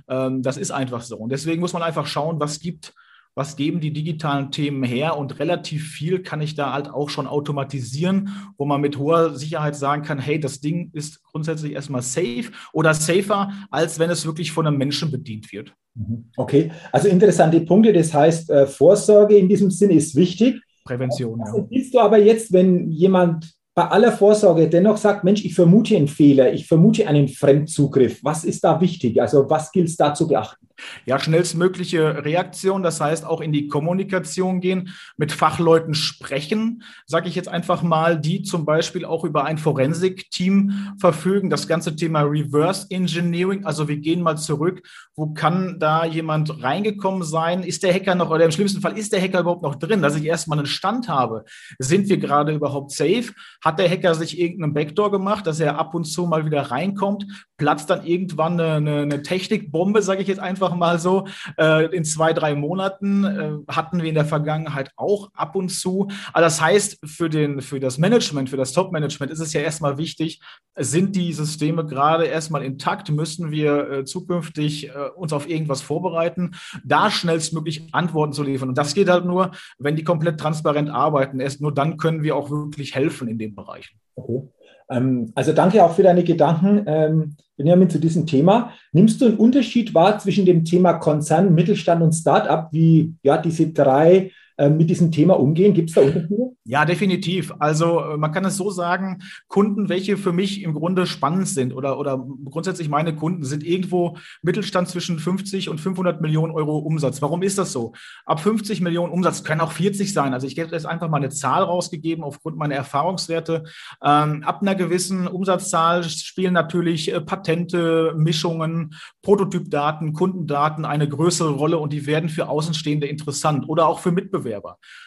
Ähm, 0.09 0.43
das 0.43 0.57
ist 0.57 0.71
einfach 0.71 1.01
so. 1.01 1.17
Und 1.17 1.31
deswegen 1.31 1.61
muss 1.61 1.73
man 1.73 1.83
einfach 1.83 2.07
schauen, 2.07 2.41
was 2.41 2.61
gibt 2.61 2.93
was 3.37 3.55
geben 3.55 3.81
die 3.81 3.93
digitalen 3.93 4.51
Themen 4.51 4.83
her 4.83 5.19
und 5.19 5.39
relativ 5.39 5.87
viel 5.93 6.23
kann 6.23 6.41
ich 6.41 6.55
da 6.55 6.73
halt 6.73 6.89
auch 6.89 7.11
schon 7.11 7.27
automatisieren, 7.27 8.31
wo 8.57 8.65
man 8.65 8.81
mit 8.81 8.97
hoher 8.97 9.37
Sicherheit 9.37 9.77
sagen 9.77 10.03
kann, 10.03 10.19
hey, 10.19 10.41
das 10.41 10.61
Ding 10.61 10.91
ist 10.95 11.23
grundsätzlich 11.23 11.73
erstmal 11.73 12.01
safe 12.01 12.51
oder 12.73 12.95
safer, 12.95 13.53
als 13.71 13.99
wenn 13.99 14.09
es 14.09 14.25
wirklich 14.25 14.53
von 14.53 14.67
einem 14.67 14.79
Menschen 14.79 15.11
bedient 15.11 15.53
wird. 15.53 15.75
Mhm. 15.95 16.31
Okay, 16.39 16.73
also 16.93 17.09
interessante 17.09 17.61
Punkte. 17.61 17.93
Das 17.93 18.15
heißt, 18.15 18.49
äh, 18.49 18.67
Vorsorge 18.67 19.37
in 19.37 19.51
diesem 19.51 19.71
Sinne 19.71 19.95
ist 19.95 20.17
wichtig. 20.17 20.63
Prävention. 20.87 21.41
Was 21.41 21.49
ja. 21.49 21.55
du 21.95 22.01
aber 22.01 22.19
jetzt, 22.19 22.53
wenn 22.53 22.91
jemand 22.91 23.55
bei 23.77 23.91
aller 23.91 24.11
Vorsorge 24.11 24.71
dennoch 24.71 24.97
sagt, 24.97 25.23
Mensch, 25.23 25.45
ich 25.45 25.55
vermute 25.55 25.95
einen 25.97 26.09
Fehler, 26.09 26.51
ich 26.51 26.67
vermute 26.67 27.07
einen 27.07 27.29
Fremdzugriff. 27.29 28.21
Was 28.25 28.43
ist 28.43 28.65
da 28.65 28.81
wichtig? 28.81 29.21
Also 29.21 29.51
was 29.51 29.71
gilt 29.71 29.89
es 29.89 29.99
da 29.99 30.15
zu 30.15 30.27
beachten? 30.27 30.67
Ja, 31.07 31.19
schnellstmögliche 31.19 32.25
Reaktion, 32.25 32.83
das 32.83 33.01
heißt 33.01 33.25
auch 33.25 33.41
in 33.41 33.53
die 33.53 33.69
Kommunikation 33.69 34.61
gehen, 34.61 34.91
mit 35.17 35.33
Fachleuten 35.33 35.95
sprechen, 35.95 36.83
sage 37.07 37.29
ich 37.29 37.35
jetzt 37.35 37.49
einfach 37.49 37.83
mal, 37.83 38.21
die 38.21 38.43
zum 38.43 38.65
Beispiel 38.67 39.05
auch 39.05 39.25
über 39.25 39.45
ein 39.45 39.59
Forensik-Team 39.59 40.95
verfügen. 40.99 41.49
Das 41.49 41.67
ganze 41.67 41.97
Thema 41.97 42.23
Reverse 42.23 42.87
Engineering, 42.91 43.65
also 43.65 43.89
wir 43.89 43.97
gehen 43.97 44.23
mal 44.23 44.37
zurück, 44.37 44.83
wo 45.15 45.29
kann 45.29 45.79
da 45.79 46.05
jemand 46.05 46.63
reingekommen 46.63 47.23
sein? 47.23 47.63
Ist 47.63 47.83
der 47.83 47.95
Hacker 47.95 48.15
noch, 48.15 48.31
oder 48.31 48.45
im 48.45 48.51
schlimmsten 48.51 48.81
Fall, 48.81 48.99
ist 48.99 49.13
der 49.13 49.23
Hacker 49.23 49.41
überhaupt 49.41 49.63
noch 49.63 49.77
drin, 49.77 50.03
dass 50.03 50.17
ich 50.17 50.25
erstmal 50.25 50.59
einen 50.59 50.67
Stand 50.67 51.09
habe? 51.09 51.45
Sind 51.79 52.09
wir 52.09 52.19
gerade 52.19 52.53
überhaupt 52.53 52.91
safe? 52.91 53.33
Hat 53.67 53.81
der 53.81 53.91
Hacker 53.91 54.15
sich 54.15 54.39
irgendeinen 54.39 54.75
Backdoor 54.75 55.11
gemacht, 55.11 55.47
dass 55.47 55.59
er 55.59 55.77
ab 55.77 55.95
und 55.95 56.05
zu 56.05 56.27
mal 56.27 56.47
wieder 56.47 56.63
reinkommt, 56.63 57.27
platzt 57.57 57.91
dann 57.91 58.07
irgendwann 58.07 58.61
eine, 58.61 59.03
eine, 59.03 59.23
Technikbombe, 59.23 60.03
sage 60.03 60.23
ich 60.23 60.29
jetzt 60.29 60.39
einfach 60.39 60.75
mal 60.77 61.01
so, 61.01 61.27
äh, 61.59 61.87
in 61.87 62.05
zwei, 62.05 62.33
drei 62.33 62.55
Monaten 62.55 63.25
äh, 63.25 63.53
hatten 63.69 64.03
wir 64.03 64.09
in 64.09 64.15
der 64.15 64.25
Vergangenheit 64.25 64.93
auch 64.97 65.31
ab 65.35 65.57
und 65.57 65.71
zu. 65.71 66.09
Aber 66.33 66.43
das 66.43 66.61
heißt, 66.61 67.01
für, 67.05 67.29
den, 67.29 67.61
für 67.61 67.81
das 67.81 67.99
Management, 67.99 68.51
für 68.51 68.57
das 68.57 68.73
Top-Management 68.73 69.33
ist 69.33 69.41
es 69.41 69.53
ja 69.53 69.63
erstmal 69.63 69.99
wichtig, 69.99 70.41
sind 70.77 71.17
die 71.17 71.33
Systeme 71.33 71.85
gerade 71.85 72.27
erstmal 72.27 72.63
intakt, 72.63 73.11
müssen 73.11 73.51
wir 73.51 73.91
äh, 73.91 74.05
zukünftig 74.05 74.91
äh, 74.91 74.93
uns 75.17 75.33
auf 75.33 75.49
irgendwas 75.49 75.81
vorbereiten, 75.81 76.53
da 76.85 77.11
schnellstmöglich 77.11 77.89
Antworten 77.93 78.33
zu 78.33 78.45
liefern. 78.45 78.69
Und 78.69 78.79
das 78.79 78.95
geht 78.95 79.09
halt 79.09 79.25
nur, 79.25 79.51
wenn 79.79 79.97
die 79.97 80.05
komplett 80.05 80.39
transparent 80.39 80.91
arbeiten. 80.91 81.41
Erst 81.41 81.61
nur 81.61 81.75
dann 81.75 81.97
können 81.97 82.23
wir 82.23 82.37
auch 82.37 82.51
wirklich 82.51 82.95
helfen 82.95 83.27
in 83.27 83.39
den 83.39 83.56
Bereichen. 83.57 83.99
Okay. 84.15 84.43
Ähm, 84.89 85.33
also 85.35 85.53
danke 85.53 85.85
auch 85.85 85.95
für 85.95 86.03
deine 86.03 86.23
Gedanken, 86.23 86.85
ähm, 86.87 87.37
Benjamin, 87.57 87.91
zu 87.91 87.99
diesem 87.99 88.27
Thema. 88.27 88.73
Nimmst 88.93 89.21
du 89.21 89.27
einen 89.27 89.39
Unterschied 89.39 89.95
wahr 89.95 90.19
zwischen 90.19 90.47
dem 90.47 90.65
Thema 90.65 90.95
Konzern, 90.95 91.55
Mittelstand 91.55 92.03
und 92.03 92.13
Startup, 92.13 92.69
wie 92.71 93.15
ja 93.23 93.39
diese 93.39 93.73
drei 93.73 94.31
mit 94.59 94.91
diesem 94.91 95.13
Thema 95.13 95.39
umgehen? 95.39 95.75
Gibt 95.75 95.91
es 95.91 95.95
da 95.95 96.03
Unterschiede? 96.03 96.57
Ja, 96.69 96.85
definitiv. 96.85 97.53
Also 97.61 98.01
äh, 98.01 98.17
man 98.17 98.33
kann 98.33 98.45
es 98.45 98.57
so 98.57 98.71
sagen, 98.71 99.23
Kunden, 99.47 99.89
welche 99.89 100.17
für 100.17 100.33
mich 100.33 100.65
im 100.65 100.75
Grunde 100.75 101.07
spannend 101.07 101.47
sind 101.47 101.73
oder, 101.73 101.97
oder 101.97 102.27
grundsätzlich 102.45 102.89
meine 102.89 103.15
Kunden 103.15 103.45
sind 103.45 103.63
irgendwo 103.63 104.17
Mittelstand 104.43 104.89
zwischen 104.89 105.21
50 105.21 105.69
und 105.69 105.81
500 105.81 106.21
Millionen 106.21 106.53
Euro 106.53 106.79
Umsatz. 106.79 107.23
Warum 107.23 107.43
ist 107.43 107.57
das 107.57 107.71
so? 107.71 107.93
Ab 108.25 108.41
50 108.41 108.81
Millionen 108.81 109.13
Umsatz 109.13 109.45
können 109.45 109.61
auch 109.61 109.71
40 109.71 110.13
sein. 110.13 110.35
Also 110.35 110.49
ich 110.49 110.59
habe 110.59 110.73
jetzt 110.73 110.87
einfach 110.87 111.09
mal 111.09 111.19
eine 111.19 111.29
Zahl 111.29 111.63
rausgegeben 111.63 112.25
aufgrund 112.25 112.57
meiner 112.57 112.75
Erfahrungswerte. 112.75 113.63
Ähm, 114.03 114.43
ab 114.43 114.61
einer 114.61 114.75
gewissen 114.75 115.29
Umsatzzahl 115.29 116.03
spielen 116.03 116.55
natürlich 116.55 117.15
äh, 117.15 117.21
Patente, 117.21 118.13
Mischungen, 118.17 118.95
Prototypdaten, 119.23 120.15
Kundendaten 120.15 120.85
eine 120.85 121.09
größere 121.09 121.51
Rolle 121.51 121.79
und 121.79 121.93
die 121.93 122.07
werden 122.07 122.29
für 122.29 122.49
Außenstehende 122.49 123.07
interessant 123.07 123.69
oder 123.69 123.87
auch 123.87 124.01
für 124.01 124.11
Mitbewerber. 124.11 124.46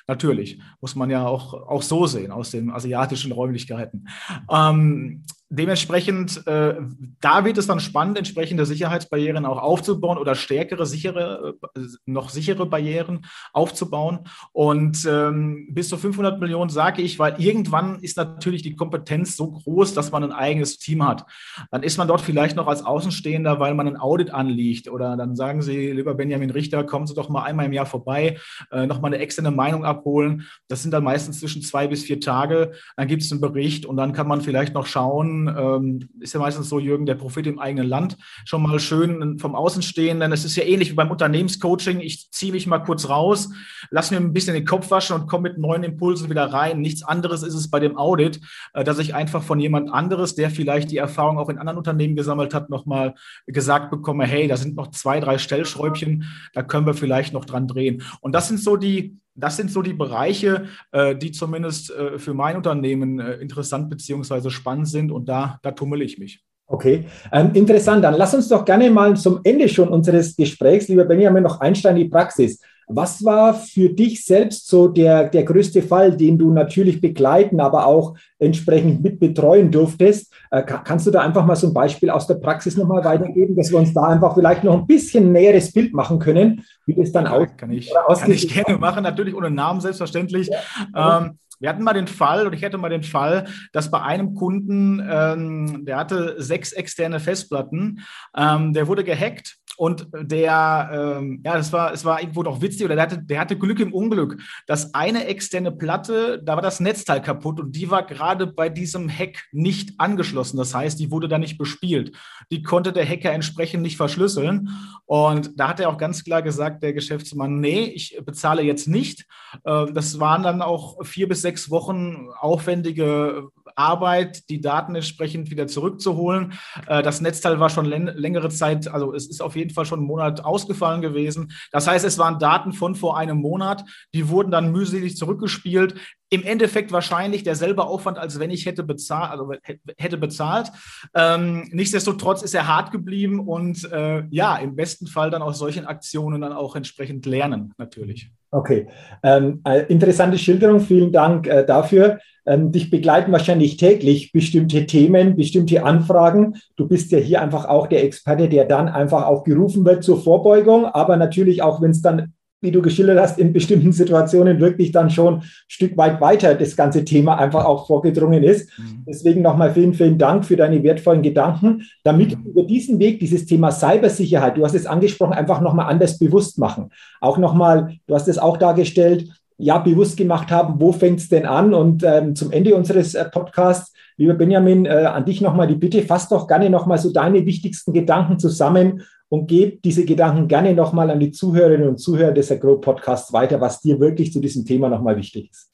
Natürlich 0.07 0.61
muss 0.81 0.95
man 0.95 1.09
ja 1.09 1.25
auch 1.25 1.53
auch, 1.53 1.81
so 1.81 2.05
sehen 2.07 2.31
aus 2.31 2.51
den 2.51 2.71
asiatischen 2.71 3.31
Räumlichkeiten. 3.31 4.07
Ähm, 4.51 5.23
dementsprechend, 5.49 6.45
äh, 6.45 6.75
da 7.21 7.43
wird 7.43 7.57
es 7.57 7.65
dann 7.65 7.79
spannend, 7.79 8.17
entsprechende 8.17 8.65
Sicherheitsbarrieren 8.65 9.45
auch 9.45 9.57
aufzubauen 9.57 10.19
oder 10.19 10.35
stärkere, 10.35 10.85
sichere, 10.85 11.55
äh, 11.75 11.79
noch 12.05 12.29
sichere 12.29 12.67
Barrieren 12.67 13.25
aufzubauen. 13.51 14.19
Und 14.51 15.05
ähm, 15.09 15.67
bis 15.71 15.89
zu 15.89 15.97
500 15.97 16.39
Millionen 16.39 16.69
sage 16.69 17.01
ich, 17.01 17.17
weil 17.17 17.41
irgendwann 17.41 17.99
ist 18.01 18.17
natürlich 18.17 18.61
die 18.61 18.75
Kompetenz 18.75 19.35
so 19.35 19.51
groß, 19.51 19.95
dass 19.95 20.11
man 20.11 20.23
ein 20.23 20.31
eigenes 20.31 20.77
Team 20.77 21.05
hat. 21.05 21.25
Dann 21.71 21.81
ist 21.81 21.97
man 21.97 22.07
dort 22.07 22.21
vielleicht 22.21 22.55
noch 22.55 22.67
als 22.67 22.85
Außenstehender, 22.85 23.59
weil 23.59 23.73
man 23.73 23.87
ein 23.87 23.97
Audit 23.97 24.31
anliegt. 24.31 24.87
Oder 24.87 25.17
dann 25.17 25.35
sagen 25.35 25.63
Sie, 25.63 25.91
lieber 25.91 26.13
Benjamin 26.13 26.51
Richter, 26.51 26.83
kommen 26.83 27.07
Sie 27.07 27.15
doch 27.15 27.29
mal 27.29 27.43
einmal 27.43 27.65
im 27.65 27.73
Jahr 27.73 27.87
vorbei, 27.87 28.37
äh, 28.71 28.85
noch 28.85 29.01
mal 29.01 29.07
eine 29.07 29.17
externe 29.17 29.51
Meinung 29.51 29.83
abholen. 29.83 30.45
Das 30.67 30.83
sind 30.83 30.91
dann 30.91 31.03
meistens 31.03 31.39
zwischen 31.39 31.63
zwei 31.63 31.87
bis 31.87 32.03
vier 32.03 32.19
Tage. 32.19 32.73
Dann 32.95 33.07
gibt 33.07 33.23
es 33.23 33.31
einen 33.31 33.41
Bericht 33.41 33.87
und 33.87 33.97
dann 33.97 34.13
kann 34.13 34.27
man 34.27 34.41
vielleicht 34.41 34.75
noch 34.75 34.85
schauen, 34.85 35.38
ähm, 35.47 36.09
ist 36.19 36.33
ja 36.33 36.39
meistens 36.39 36.69
so, 36.69 36.79
Jürgen, 36.79 37.05
der 37.05 37.15
Prophet 37.15 37.47
im 37.47 37.59
eigenen 37.59 37.87
Land, 37.87 38.17
schon 38.45 38.63
mal 38.63 38.79
schön 38.79 39.39
vom 39.39 39.55
Außenstehenden. 39.55 40.31
Es 40.31 40.45
ist 40.45 40.55
ja 40.55 40.63
ähnlich 40.63 40.91
wie 40.91 40.95
beim 40.95 41.11
Unternehmenscoaching. 41.11 41.99
Ich 41.99 42.29
ziehe 42.31 42.51
mich 42.51 42.67
mal 42.67 42.79
kurz 42.79 43.07
raus, 43.09 43.49
lass 43.91 44.11
mir 44.11 44.17
ein 44.17 44.33
bisschen 44.33 44.53
den 44.53 44.65
Kopf 44.65 44.91
waschen 44.91 45.15
und 45.15 45.27
komme 45.27 45.49
mit 45.49 45.57
neuen 45.57 45.83
Impulsen 45.83 46.29
wieder 46.29 46.45
rein. 46.45 46.81
Nichts 46.81 47.03
anderes 47.03 47.43
ist 47.43 47.53
es 47.53 47.69
bei 47.69 47.79
dem 47.79 47.97
Audit, 47.97 48.41
äh, 48.73 48.83
dass 48.83 48.99
ich 48.99 49.15
einfach 49.15 49.43
von 49.43 49.59
jemand 49.59 49.93
anderes, 49.93 50.35
der 50.35 50.49
vielleicht 50.49 50.91
die 50.91 50.97
Erfahrung 50.97 51.37
auch 51.37 51.49
in 51.49 51.57
anderen 51.57 51.77
Unternehmen 51.77 52.15
gesammelt 52.15 52.53
hat, 52.53 52.69
nochmal 52.69 53.15
gesagt 53.45 53.91
bekomme, 53.91 54.25
hey, 54.25 54.47
da 54.47 54.57
sind 54.57 54.75
noch 54.75 54.91
zwei, 54.91 55.19
drei 55.19 55.37
Stellschräubchen, 55.37 56.25
da 56.53 56.63
können 56.63 56.85
wir 56.85 56.93
vielleicht 56.93 57.33
noch 57.33 57.45
dran 57.45 57.67
drehen. 57.67 58.03
Und 58.21 58.33
das 58.33 58.47
sind 58.47 58.59
so 58.59 58.75
die, 58.75 59.17
das 59.39 59.57
sind 59.57 59.71
so 59.71 59.81
die 59.81 59.93
Bereiche, 59.93 60.65
äh, 60.91 61.15
die 61.15 61.31
zumindest 61.31 61.91
äh, 61.91 62.19
für 62.19 62.33
mein 62.33 62.57
Unternehmen 62.57 63.19
äh, 63.19 63.35
interessant 63.35 63.89
bzw. 63.89 64.49
spannend 64.49 64.87
sind 64.87 65.11
und 65.11 65.27
da, 65.27 65.59
da 65.63 65.71
tummel 65.71 66.01
ich 66.01 66.17
mich. 66.17 66.43
Okay, 66.71 67.05
ähm, 67.31 67.49
interessant. 67.53 68.03
Dann 68.03 68.13
lass 68.13 68.35
uns 68.35 68.47
doch 68.47 68.63
gerne 68.63 68.91
mal 68.91 69.15
zum 69.17 69.39
Ende 69.43 69.67
schon 69.67 69.89
unseres 69.89 70.35
Gesprächs, 70.35 70.87
lieber 70.87 71.03
Benjamin, 71.03 71.41
noch 71.41 71.59
einsteigen 71.59 71.97
in 71.97 72.03
die 72.03 72.09
Praxis. 72.09 72.59
Was 72.91 73.23
war 73.23 73.53
für 73.53 73.89
dich 73.89 74.25
selbst 74.25 74.67
so 74.67 74.87
der, 74.87 75.29
der 75.29 75.43
größte 75.43 75.83
Fall, 75.83 76.17
den 76.17 76.39
du 76.39 76.51
natürlich 76.51 76.99
begleiten, 76.99 77.59
aber 77.59 77.85
auch 77.85 78.15
entsprechend 78.39 79.03
mit 79.03 79.19
betreuen 79.19 79.71
durftest? 79.71 80.33
Äh, 80.49 80.63
kannst 80.63 81.05
du 81.05 81.11
da 81.11 81.21
einfach 81.21 81.45
mal 81.45 81.55
so 81.55 81.67
ein 81.67 81.73
Beispiel 81.73 82.09
aus 82.09 82.25
der 82.25 82.35
Praxis 82.35 82.75
nochmal 82.75 83.03
weitergeben, 83.03 83.55
dass 83.55 83.69
wir 83.69 83.77
uns 83.77 83.93
da 83.93 84.01
einfach 84.07 84.33
vielleicht 84.33 84.63
noch 84.63 84.73
ein 84.73 84.87
bisschen 84.87 85.31
näheres 85.31 85.71
Bild 85.71 85.93
machen 85.93 86.17
können, 86.17 86.65
wie 86.87 86.95
das 86.95 87.11
dann 87.11 87.25
ja, 87.25 87.33
aus 87.33 87.47
kann 87.57 87.71
ich, 87.71 87.91
kann 88.17 88.31
ich 88.31 88.51
gerne 88.51 88.79
machen, 88.79 89.03
natürlich 89.03 89.35
ohne 89.35 89.51
Namen 89.51 89.81
selbstverständlich. 89.81 90.49
Ja. 90.95 91.19
Ähm, 91.19 91.37
wir 91.59 91.69
hatten 91.69 91.83
mal 91.83 91.93
den 91.93 92.07
Fall, 92.07 92.47
oder 92.47 92.55
ich 92.55 92.63
hatte 92.63 92.77
mal 92.77 92.89
den 92.89 93.03
Fall, 93.03 93.45
dass 93.73 93.91
bei 93.91 94.01
einem 94.01 94.33
Kunden, 94.33 95.05
ähm, 95.07 95.85
der 95.85 95.97
hatte 95.97 96.41
sechs 96.41 96.71
externe 96.71 97.19
Festplatten, 97.19 97.99
ähm, 98.35 98.73
der 98.73 98.87
wurde 98.87 99.03
gehackt 99.03 99.57
und 99.79 100.09
der, 100.13 100.89
ähm, 100.91 101.41
ja, 101.45 101.55
das 101.55 101.71
war, 101.71 101.93
es 101.93 102.03
war 102.03 102.19
irgendwo 102.19 102.43
doch 102.43 102.61
witzig, 102.61 102.83
oder 102.83 102.95
der 102.95 103.03
hatte, 103.05 103.23
der 103.23 103.39
hatte 103.39 103.57
Glück 103.57 103.79
im 103.79 103.93
Unglück. 103.93 104.41
dass 104.67 104.93
eine 104.93 105.25
externe 105.27 105.71
Platte, 105.71 106.41
da 106.43 106.55
war 106.55 106.61
das 106.61 106.81
Netzteil 106.81 107.21
kaputt 107.21 107.61
und 107.61 107.77
die 107.77 107.89
war 107.89 108.03
gerade 108.03 108.45
bei 108.45 108.67
diesem 108.67 109.09
Hack 109.09 109.47
nicht 109.53 109.97
angeschlossen. 109.97 110.57
Das 110.57 110.75
heißt, 110.75 110.99
die 110.99 111.11
wurde 111.11 111.29
da 111.29 111.37
nicht 111.37 111.57
bespielt. 111.57 112.11
Die 112.51 112.61
konnte 112.61 112.91
der 112.91 113.07
Hacker 113.07 113.31
entsprechend 113.31 113.81
nicht 113.81 113.95
verschlüsseln. 113.95 114.69
Und 115.05 115.57
da 115.57 115.69
hat 115.69 115.79
er 115.79 115.89
auch 115.89 115.97
ganz 115.97 116.25
klar 116.25 116.41
gesagt, 116.41 116.83
der 116.83 116.91
Geschäftsmann, 116.91 117.61
nee, 117.61 117.83
ich 117.83 118.19
bezahle 118.25 118.63
jetzt 118.63 118.89
nicht. 118.89 119.27
Äh, 119.63 119.93
das 119.93 120.19
waren 120.19 120.43
dann 120.43 120.61
auch 120.61 121.05
vier 121.05 121.29
bis 121.29 121.41
sechs 121.41 121.69
Wochen 121.69 122.27
aufwendige 122.37 123.47
Arbeit, 123.79 124.49
die 124.49 124.61
Daten 124.61 124.93
entsprechend 124.93 125.49
wieder 125.49 125.67
zurückzuholen. 125.67 126.53
Äh, 126.85 127.01
das 127.01 127.21
Netzteil 127.21 127.59
war 127.59 127.69
schon 127.69 127.85
längere 127.85 128.49
Zeit, 128.49 128.87
also 128.87 129.13
es 129.13 129.27
ist 129.27 129.41
auf 129.41 129.55
jeden 129.55 129.71
Fall 129.71 129.85
schon 129.85 129.99
einen 129.99 130.07
Monat 130.07 130.43
ausgefallen 130.43 131.01
gewesen. 131.01 131.51
Das 131.71 131.87
heißt, 131.87 132.05
es 132.05 132.17
waren 132.17 132.37
Daten 132.39 132.73
von 132.73 132.93
vor 132.93 133.17
einem 133.17 133.37
Monat, 133.37 133.83
die 134.13 134.29
wurden 134.29 134.51
dann 134.51 134.71
mühselig 134.71 135.15
zurückgespielt. 135.17 135.95
Im 136.29 136.43
Endeffekt 136.43 136.91
wahrscheinlich 136.91 137.43
derselbe 137.43 137.85
Aufwand, 137.85 138.19
als 138.19 138.37
wenn 138.37 138.51
ich 138.51 138.67
hätte 138.67 138.83
bezahlt, 138.83 139.31
also 139.31 139.51
hätte 139.97 140.17
bezahlt. 140.17 140.71
Ähm, 141.15 141.67
nichtsdestotrotz 141.71 142.43
ist 142.43 142.53
er 142.53 142.67
hart 142.67 142.91
geblieben 142.91 143.39
und 143.39 143.89
äh, 143.91 144.25
ja, 144.29 144.57
im 144.57 144.75
besten 144.75 145.07
Fall 145.07 145.31
dann 145.31 145.41
aus 145.41 145.57
solchen 145.57 145.85
Aktionen 145.85 146.41
dann 146.41 146.53
auch 146.53 146.75
entsprechend 146.75 147.25
lernen, 147.25 147.73
natürlich. 147.77 148.29
Okay, 148.51 148.87
ähm, 149.21 149.61
äh, 149.63 149.85
interessante 149.89 150.39
Schilderung, 150.39 150.79
vielen 150.79 151.11
Dank 151.11 151.47
äh, 151.47 151.63
dafür. 151.65 152.19
Ähm, 152.47 152.71
dich 152.71 152.89
begleiten 152.89 153.31
wahrscheinlich 153.31 153.77
täglich 153.77 154.31
bestimmte 154.31 154.87
Themen, 154.87 155.35
bestimmte 155.35 155.83
Anfragen. 155.83 156.55
Du 156.75 156.87
bist 156.87 157.11
ja 157.11 157.19
hier 157.19 157.43
einfach 157.43 157.65
auch 157.65 157.85
der 157.85 158.03
Experte, 158.03 158.49
der 158.49 158.65
dann 158.65 158.87
einfach 158.87 159.27
auch 159.27 159.43
gerufen 159.43 159.85
wird 159.85 160.03
zur 160.03 160.19
Vorbeugung, 160.19 160.85
aber 160.85 161.15
natürlich 161.15 161.61
auch, 161.61 161.79
wenn 161.79 161.91
es 161.91 162.01
dann 162.01 162.33
wie 162.61 162.71
du 162.71 162.81
geschildert 162.81 163.19
hast, 163.19 163.39
in 163.39 163.53
bestimmten 163.53 163.91
Situationen 163.91 164.59
wirklich 164.59 164.91
dann 164.91 165.09
schon 165.09 165.35
ein 165.35 165.43
Stück 165.67 165.95
weit 165.97 166.19
weiter 166.19 166.55
das 166.55 166.75
ganze 166.75 167.05
Thema 167.05 167.37
einfach 167.37 167.63
auch 167.63 167.87
vorgedrungen 167.87 168.43
ist. 168.43 168.69
Mhm. 168.77 169.05
Deswegen 169.07 169.41
nochmal 169.41 169.73
vielen, 169.73 169.93
vielen 169.93 170.17
Dank 170.17 170.45
für 170.45 170.57
deine 170.57 170.83
wertvollen 170.83 171.21
Gedanken, 171.21 171.83
damit 172.03 172.31
wir 172.31 172.51
über 172.51 172.63
diesen 172.63 172.99
Weg 172.99 173.19
dieses 173.19 173.45
Thema 173.45 173.71
Cybersicherheit, 173.71 174.57
du 174.57 174.65
hast 174.65 174.75
es 174.75 174.85
angesprochen, 174.85 175.33
einfach 175.33 175.61
nochmal 175.61 175.89
anders 175.89 176.17
bewusst 176.17 176.57
machen. 176.57 176.89
Auch 177.21 177.37
nochmal, 177.37 177.95
du 178.07 178.15
hast 178.15 178.27
es 178.27 178.37
auch 178.37 178.57
dargestellt, 178.57 179.29
ja, 179.57 179.77
bewusst 179.77 180.15
gemacht 180.15 180.51
haben, 180.51 180.79
wo 180.79 180.93
fängt 180.93 181.19
es 181.19 181.27
denn 181.27 181.45
an? 181.45 181.73
Und 181.73 182.03
ähm, 182.03 182.33
zum 182.33 182.51
Ende 182.51 182.75
unseres 182.75 183.13
äh, 183.13 183.25
Podcasts, 183.25 183.93
lieber 184.15 184.33
Benjamin, 184.33 184.85
äh, 184.85 184.89
an 184.89 185.25
dich 185.25 185.41
nochmal 185.41 185.67
die 185.67 185.75
Bitte, 185.75 186.01
fass 186.01 186.29
doch 186.29 186.47
gerne 186.47 186.69
nochmal 186.69 186.97
so 186.97 187.11
deine 187.11 187.45
wichtigsten 187.45 187.91
Gedanken 187.91 188.39
zusammen 188.39 189.03
und 189.29 189.47
gebe 189.47 189.77
diese 189.77 190.05
Gedanken 190.05 190.47
gerne 190.47 190.73
nochmal 190.73 191.09
an 191.09 191.19
die 191.19 191.31
Zuhörerinnen 191.31 191.87
und 191.87 191.97
Zuhörer 191.99 192.31
des 192.31 192.51
Agro 192.51 192.77
Podcasts 192.77 193.31
weiter, 193.31 193.61
was 193.61 193.79
dir 193.81 193.99
wirklich 193.99 194.33
zu 194.33 194.39
diesem 194.39 194.65
Thema 194.65 194.89
nochmal 194.89 195.15
wichtig 195.15 195.49
ist. 195.51 195.71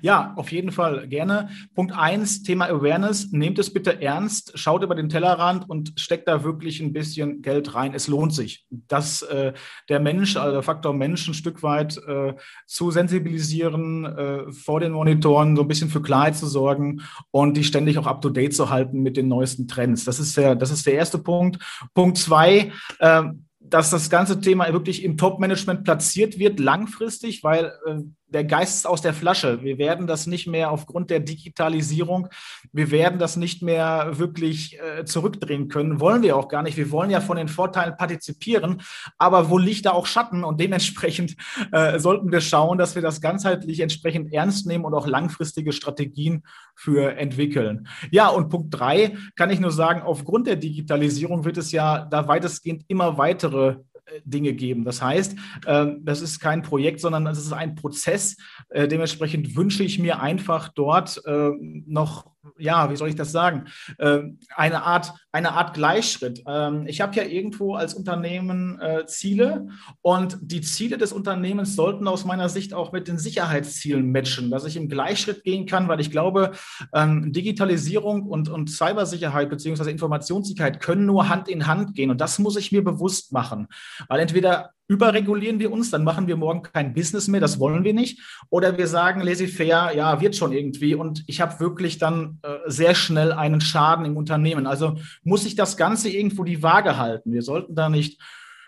Ja, 0.00 0.34
auf 0.36 0.52
jeden 0.52 0.72
Fall 0.72 1.08
gerne. 1.08 1.50
Punkt 1.74 1.92
eins, 1.92 2.42
Thema 2.42 2.66
Awareness. 2.66 3.32
Nehmt 3.32 3.58
es 3.58 3.72
bitte 3.72 4.00
ernst, 4.00 4.58
schaut 4.58 4.82
über 4.82 4.94
den 4.94 5.08
Tellerrand 5.08 5.68
und 5.68 5.92
steckt 5.96 6.28
da 6.28 6.44
wirklich 6.44 6.80
ein 6.80 6.92
bisschen 6.92 7.42
Geld 7.42 7.74
rein. 7.74 7.94
Es 7.94 8.08
lohnt 8.08 8.34
sich, 8.34 8.66
dass 8.70 9.22
äh, 9.22 9.52
der 9.88 10.00
Mensch, 10.00 10.36
also 10.36 10.52
der 10.52 10.62
Faktor 10.62 10.92
Mensch 10.92 11.26
ein 11.28 11.34
Stück 11.34 11.62
weit 11.62 11.98
äh, 12.06 12.34
zu 12.66 12.90
sensibilisieren, 12.90 14.04
äh, 14.04 14.52
vor 14.52 14.80
den 14.80 14.92
Monitoren 14.92 15.56
so 15.56 15.62
ein 15.62 15.68
bisschen 15.68 15.90
für 15.90 16.02
Klarheit 16.02 16.36
zu 16.36 16.46
sorgen 16.46 17.02
und 17.30 17.56
die 17.56 17.64
ständig 17.64 17.98
auch 17.98 18.06
up-to-date 18.06 18.54
zu 18.54 18.70
halten 18.70 19.02
mit 19.02 19.16
den 19.16 19.28
neuesten 19.28 19.68
Trends. 19.68 20.04
Das 20.04 20.18
ist 20.18 20.36
der, 20.36 20.54
das 20.54 20.70
ist 20.70 20.86
der 20.86 20.94
erste 20.94 21.18
Punkt. 21.18 21.58
Punkt 21.94 22.18
zwei, 22.18 22.72
ähm, 23.00 23.46
dass 23.60 23.90
das 23.90 24.10
ganze 24.10 24.40
Thema 24.40 24.72
wirklich 24.72 25.02
im 25.02 25.16
Top-Management 25.16 25.84
platziert 25.84 26.38
wird, 26.38 26.60
langfristig, 26.60 27.42
weil 27.42 27.72
äh, 27.86 27.96
der 28.36 28.44
Geist 28.44 28.76
ist 28.76 28.86
aus 28.86 29.00
der 29.00 29.14
Flasche. 29.14 29.62
Wir 29.62 29.78
werden 29.78 30.06
das 30.06 30.26
nicht 30.26 30.46
mehr 30.46 30.70
aufgrund 30.70 31.08
der 31.08 31.20
Digitalisierung, 31.20 32.28
wir 32.70 32.90
werden 32.90 33.18
das 33.18 33.36
nicht 33.36 33.62
mehr 33.62 34.18
wirklich 34.18 34.78
äh, 34.78 35.06
zurückdrehen 35.06 35.68
können. 35.68 36.00
Wollen 36.00 36.20
wir 36.20 36.36
auch 36.36 36.48
gar 36.48 36.62
nicht. 36.62 36.76
Wir 36.76 36.90
wollen 36.90 37.08
ja 37.08 37.22
von 37.22 37.38
den 37.38 37.48
Vorteilen 37.48 37.96
partizipieren, 37.96 38.82
aber 39.16 39.48
wo 39.48 39.56
liegt 39.56 39.86
da 39.86 39.92
auch 39.92 40.04
Schatten? 40.04 40.44
Und 40.44 40.60
dementsprechend 40.60 41.34
äh, 41.72 41.98
sollten 41.98 42.30
wir 42.30 42.42
schauen, 42.42 42.76
dass 42.76 42.94
wir 42.94 43.00
das 43.00 43.22
ganzheitlich 43.22 43.80
entsprechend 43.80 44.34
ernst 44.34 44.66
nehmen 44.66 44.84
und 44.84 44.92
auch 44.92 45.06
langfristige 45.06 45.72
Strategien 45.72 46.42
für 46.74 47.16
entwickeln. 47.16 47.88
Ja, 48.10 48.28
und 48.28 48.50
Punkt 48.50 48.78
drei 48.78 49.16
kann 49.34 49.48
ich 49.48 49.60
nur 49.60 49.70
sagen, 49.70 50.02
aufgrund 50.02 50.46
der 50.46 50.56
Digitalisierung 50.56 51.46
wird 51.46 51.56
es 51.56 51.72
ja 51.72 52.04
da 52.04 52.28
weitestgehend 52.28 52.84
immer 52.88 53.16
weitere 53.16 53.76
Dinge 54.24 54.52
geben. 54.52 54.84
Das 54.84 55.02
heißt, 55.02 55.36
ähm, 55.66 56.00
das 56.04 56.20
ist 56.20 56.40
kein 56.40 56.62
Projekt, 56.62 57.00
sondern 57.00 57.24
das 57.24 57.38
ist 57.38 57.52
ein 57.52 57.74
Prozess. 57.74 58.36
Äh, 58.68 58.88
dementsprechend 58.88 59.56
wünsche 59.56 59.82
ich 59.82 59.98
mir 59.98 60.20
einfach 60.20 60.68
dort 60.68 61.22
ähm, 61.26 61.84
noch 61.86 62.35
ja, 62.58 62.90
wie 62.90 62.96
soll 62.96 63.08
ich 63.08 63.16
das 63.16 63.32
sagen, 63.32 63.64
ähm, 63.98 64.38
eine 64.54 64.82
Art, 64.82 65.12
eine 65.32 65.52
Art 65.52 65.74
Gleichschritt. 65.74 66.42
Ähm, 66.46 66.86
ich 66.86 67.00
habe 67.00 67.14
ja 67.16 67.24
irgendwo 67.24 67.74
als 67.74 67.94
Unternehmen 67.94 68.80
äh, 68.80 69.06
Ziele 69.06 69.68
und 70.02 70.38
die 70.40 70.60
Ziele 70.60 70.98
des 70.98 71.12
Unternehmens 71.12 71.76
sollten 71.76 72.08
aus 72.08 72.24
meiner 72.24 72.48
Sicht 72.48 72.74
auch 72.74 72.92
mit 72.92 73.08
den 73.08 73.18
Sicherheitszielen 73.18 74.10
matchen, 74.10 74.50
dass 74.50 74.64
ich 74.64 74.76
im 74.76 74.88
Gleichschritt 74.88 75.44
gehen 75.44 75.66
kann, 75.66 75.88
weil 75.88 76.00
ich 76.00 76.10
glaube, 76.10 76.52
ähm, 76.94 77.32
Digitalisierung 77.32 78.22
und, 78.22 78.48
und 78.48 78.70
Cybersicherheit 78.70 79.50
beziehungsweise 79.50 79.90
Informationssicherheit 79.90 80.80
können 80.80 81.06
nur 81.06 81.28
Hand 81.28 81.48
in 81.48 81.66
Hand 81.66 81.94
gehen 81.94 82.10
und 82.10 82.20
das 82.20 82.38
muss 82.38 82.56
ich 82.56 82.72
mir 82.72 82.82
bewusst 82.82 83.32
machen, 83.32 83.68
weil 84.08 84.20
entweder 84.20 84.70
überregulieren 84.88 85.58
wir 85.58 85.72
uns, 85.72 85.90
dann 85.90 86.04
machen 86.04 86.26
wir 86.26 86.36
morgen 86.36 86.62
kein 86.62 86.94
Business 86.94 87.28
mehr, 87.28 87.40
das 87.40 87.58
wollen 87.58 87.84
wir 87.84 87.94
nicht. 87.94 88.20
Oder 88.50 88.78
wir 88.78 88.86
sagen 88.86 89.20
laissez-faire, 89.20 89.94
ja, 89.94 90.20
wird 90.20 90.36
schon 90.36 90.52
irgendwie. 90.52 90.94
Und 90.94 91.24
ich 91.26 91.40
habe 91.40 91.58
wirklich 91.60 91.98
dann 91.98 92.38
äh, 92.42 92.56
sehr 92.66 92.94
schnell 92.94 93.32
einen 93.32 93.60
Schaden 93.60 94.04
im 94.04 94.16
Unternehmen. 94.16 94.66
Also 94.66 94.96
muss 95.24 95.44
ich 95.44 95.56
das 95.56 95.76
Ganze 95.76 96.08
irgendwo 96.08 96.44
die 96.44 96.62
Waage 96.62 96.96
halten. 96.96 97.32
Wir 97.32 97.42
sollten 97.42 97.74
da 97.74 97.88
nicht 97.88 98.20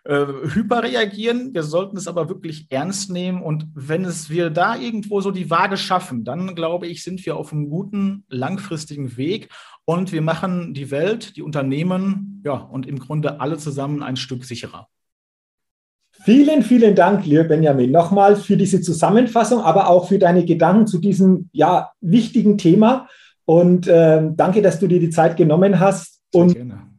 äh, 0.04 0.26
hyperreagieren, 0.26 1.54
wir 1.54 1.62
sollten 1.62 1.96
es 1.96 2.08
aber 2.08 2.28
wirklich 2.28 2.66
ernst 2.70 3.10
nehmen. 3.10 3.42
Und 3.42 3.66
wenn 3.74 4.04
es 4.04 4.28
wir 4.30 4.50
da 4.50 4.76
irgendwo 4.76 5.20
so 5.20 5.30
die 5.30 5.50
Waage 5.50 5.76
schaffen, 5.76 6.24
dann 6.24 6.54
glaube 6.54 6.86
ich, 6.88 7.04
sind 7.04 7.24
wir 7.26 7.36
auf 7.36 7.52
einem 7.52 7.70
guten, 7.70 8.24
langfristigen 8.28 9.16
Weg. 9.16 9.50
Und 9.84 10.10
wir 10.12 10.22
machen 10.22 10.74
die 10.74 10.90
Welt, 10.90 11.36
die 11.36 11.42
Unternehmen, 11.42 12.42
ja, 12.44 12.54
und 12.54 12.86
im 12.86 12.98
Grunde 12.98 13.40
alle 13.40 13.56
zusammen 13.56 14.02
ein 14.02 14.16
Stück 14.16 14.44
sicherer. 14.44 14.88
Vielen, 16.24 16.62
vielen 16.62 16.94
Dank, 16.94 17.24
lieber 17.26 17.44
Benjamin, 17.44 17.90
nochmal 17.90 18.36
für 18.36 18.56
diese 18.56 18.80
Zusammenfassung, 18.80 19.60
aber 19.60 19.88
auch 19.88 20.08
für 20.08 20.18
deine 20.18 20.44
Gedanken 20.44 20.86
zu 20.86 20.98
diesem 20.98 21.48
ja, 21.52 21.92
wichtigen 22.00 22.58
Thema. 22.58 23.08
Und 23.44 23.86
äh, 23.86 24.22
danke, 24.34 24.60
dass 24.60 24.78
du 24.78 24.88
dir 24.88 25.00
die 25.00 25.10
Zeit 25.10 25.36
genommen 25.36 25.80
hast 25.80 26.20
und 26.34 26.56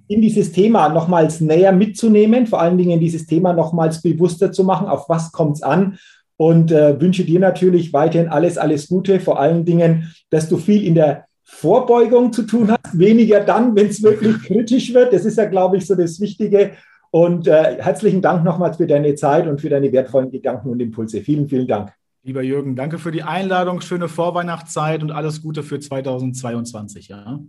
in 0.08 0.21
dieses 0.21 0.51
Thema 0.51 0.89
nochmals 0.89 1.39
näher 1.39 1.71
mitzunehmen, 1.71 2.47
vor 2.47 2.60
allen 2.60 2.77
Dingen 2.79 2.99
dieses 2.99 3.27
Thema 3.27 3.53
nochmals 3.53 4.01
bewusster 4.01 4.51
zu 4.51 4.63
machen, 4.63 4.88
auf 4.88 5.08
was 5.08 5.32
kommt 5.32 5.58
es 5.58 5.63
an. 5.63 5.99
Und 6.36 6.71
äh, 6.71 6.99
wünsche 6.99 7.25
dir 7.25 7.39
natürlich 7.39 7.91
weiterhin 7.93 8.29
alles, 8.29 8.58
alles 8.58 8.88
Gute, 8.88 9.19
vor 9.19 9.39
allen 9.39 9.65
Dingen, 9.65 10.15
dass 10.29 10.49
du 10.49 10.58
viel 10.58 10.86
in 10.86 10.95
der 10.95 11.25
Vorbeugung 11.43 12.32
zu 12.32 12.43
tun 12.43 12.71
hast, 12.71 12.97
weniger 12.97 13.41
dann, 13.41 13.75
wenn 13.75 13.88
es 13.88 14.01
wirklich 14.01 14.41
kritisch 14.43 14.93
wird. 14.93 15.13
Das 15.13 15.25
ist 15.25 15.38
ja, 15.38 15.45
glaube 15.45 15.77
ich, 15.77 15.86
so 15.86 15.95
das 15.95 16.19
Wichtige. 16.19 16.71
Und 17.12 17.48
äh, 17.48 17.82
herzlichen 17.82 18.22
Dank 18.22 18.43
nochmals 18.43 18.78
für 18.78 18.88
deine 18.88 19.15
Zeit 19.15 19.48
und 19.48 19.62
für 19.62 19.69
deine 19.69 19.91
wertvollen 19.91 20.30
Gedanken 20.32 20.69
und 20.69 20.80
Impulse. 20.80 21.22
Vielen, 21.22 21.48
vielen 21.48 21.67
Dank. 21.67 21.91
Lieber 22.22 22.43
Jürgen, 22.43 22.76
danke 22.76 23.00
für 23.00 23.12
die 23.12 23.24
Einladung, 23.24 23.82
schöne 23.82 24.08
Vorweihnachtszeit 24.08 25.02
und 25.02 25.12
alles 25.12 25.41
Gute 25.41 25.63
für 25.63 25.80
2022. 25.80 27.08
Ja. 27.08 27.39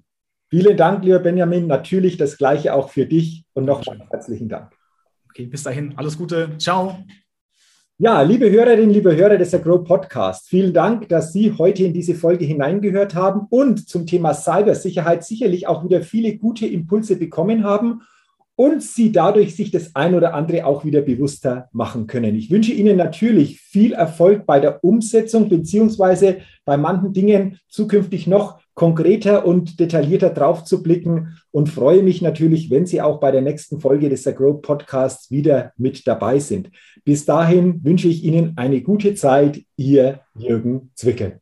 Vielen 0.48 0.76
Dank, 0.76 1.04
lieber 1.04 1.18
Benjamin. 1.18 1.66
Natürlich 1.66 2.16
das 2.16 2.38
Gleiche 2.38 2.72
auch 2.72 2.88
für 2.88 3.04
dich 3.04 3.44
und 3.52 3.64
nochmal 3.66 4.00
herzlichen 4.10 4.48
Dank. 4.48 4.72
Okay, 5.28 5.46
bis 5.46 5.62
dahin, 5.62 5.94
alles 5.96 6.16
Gute. 6.16 6.56
Ciao. 6.58 6.96
Ja, 7.98 8.22
liebe 8.22 8.50
Hörerinnen, 8.50 8.90
liebe 8.90 9.14
Hörer 9.14 9.36
des 9.36 9.54
Agro 9.54 9.80
Podcast, 9.80 10.48
vielen 10.48 10.72
Dank, 10.72 11.08
dass 11.10 11.34
Sie 11.34 11.52
heute 11.58 11.84
in 11.84 11.92
diese 11.92 12.14
Folge 12.14 12.46
hineingehört 12.46 13.14
haben 13.14 13.46
und 13.50 13.86
zum 13.88 14.06
Thema 14.06 14.32
Cybersicherheit 14.32 15.22
sicherlich 15.22 15.66
auch 15.66 15.84
wieder 15.84 16.00
viele 16.00 16.38
gute 16.38 16.66
Impulse 16.66 17.16
bekommen 17.16 17.64
haben 17.64 18.00
und 18.60 18.82
Sie 18.82 19.10
dadurch 19.10 19.56
sich 19.56 19.70
das 19.70 19.96
ein 19.96 20.14
oder 20.14 20.34
andere 20.34 20.66
auch 20.66 20.84
wieder 20.84 21.00
bewusster 21.00 21.70
machen 21.72 22.06
können. 22.06 22.34
Ich 22.34 22.50
wünsche 22.50 22.74
Ihnen 22.74 22.98
natürlich 22.98 23.58
viel 23.58 23.94
Erfolg 23.94 24.44
bei 24.44 24.60
der 24.60 24.84
Umsetzung 24.84 25.48
beziehungsweise 25.48 26.42
bei 26.66 26.76
manchen 26.76 27.14
Dingen 27.14 27.58
zukünftig 27.70 28.26
noch 28.26 28.60
konkreter 28.74 29.46
und 29.46 29.80
detaillierter 29.80 30.28
drauf 30.28 30.64
zu 30.64 30.82
blicken 30.82 31.38
und 31.50 31.70
freue 31.70 32.02
mich 32.02 32.20
natürlich, 32.20 32.68
wenn 32.68 32.84
Sie 32.84 33.00
auch 33.00 33.18
bei 33.18 33.30
der 33.30 33.40
nächsten 33.40 33.80
Folge 33.80 34.10
des 34.10 34.24
Grow 34.24 34.60
Podcasts 34.60 35.30
wieder 35.30 35.72
mit 35.78 36.06
dabei 36.06 36.38
sind. 36.38 36.70
Bis 37.02 37.24
dahin 37.24 37.82
wünsche 37.82 38.08
ich 38.08 38.24
Ihnen 38.24 38.52
eine 38.56 38.82
gute 38.82 39.14
Zeit. 39.14 39.62
Ihr 39.76 40.20
Jürgen 40.34 40.90
Zwickel. 40.96 41.40